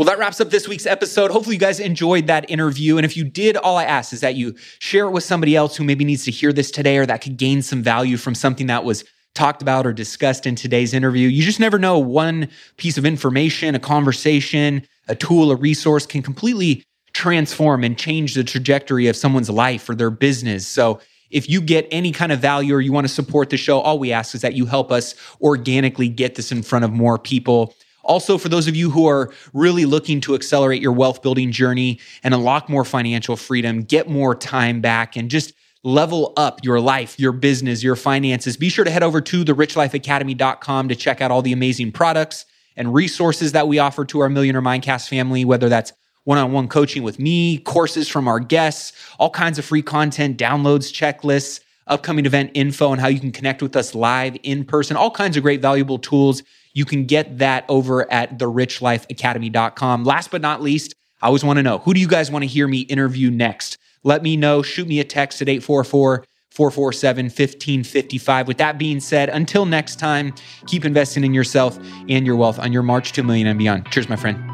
[0.00, 1.30] Well, that wraps up this week's episode.
[1.30, 2.96] Hopefully, you guys enjoyed that interview.
[2.96, 5.76] And if you did, all I ask is that you share it with somebody else
[5.76, 8.68] who maybe needs to hear this today or that could gain some value from something
[8.68, 11.28] that was talked about or discussed in today's interview.
[11.28, 11.98] You just never know.
[11.98, 12.48] One
[12.78, 16.82] piece of information, a conversation, a tool, a resource can completely
[17.12, 20.66] transform and change the trajectory of someone's life or their business.
[20.66, 20.98] So,
[21.28, 23.98] if you get any kind of value or you want to support the show, all
[23.98, 27.74] we ask is that you help us organically get this in front of more people.
[28.10, 32.00] Also, for those of you who are really looking to accelerate your wealth building journey
[32.24, 35.52] and unlock more financial freedom, get more time back, and just
[35.84, 40.88] level up your life, your business, your finances, be sure to head over to therichlifeacademy.com
[40.88, 42.46] to check out all the amazing products
[42.76, 45.92] and resources that we offer to our Millionaire Mindcast family, whether that's
[46.24, 50.36] one on one coaching with me, courses from our guests, all kinds of free content,
[50.36, 54.96] downloads, checklists, upcoming event info, and how you can connect with us live in person,
[54.96, 56.42] all kinds of great, valuable tools
[56.72, 60.04] you can get that over at therichlifeacademy.com.
[60.04, 62.46] Last but not least, I always want to know who do you guys want to
[62.46, 63.78] hear me interview next?
[64.02, 64.62] Let me know.
[64.62, 68.48] Shoot me a text at 844 447 1555.
[68.48, 70.34] With that being said, until next time,
[70.66, 73.90] keep investing in yourself and your wealth on your march to a million and beyond.
[73.90, 74.49] Cheers, my friend.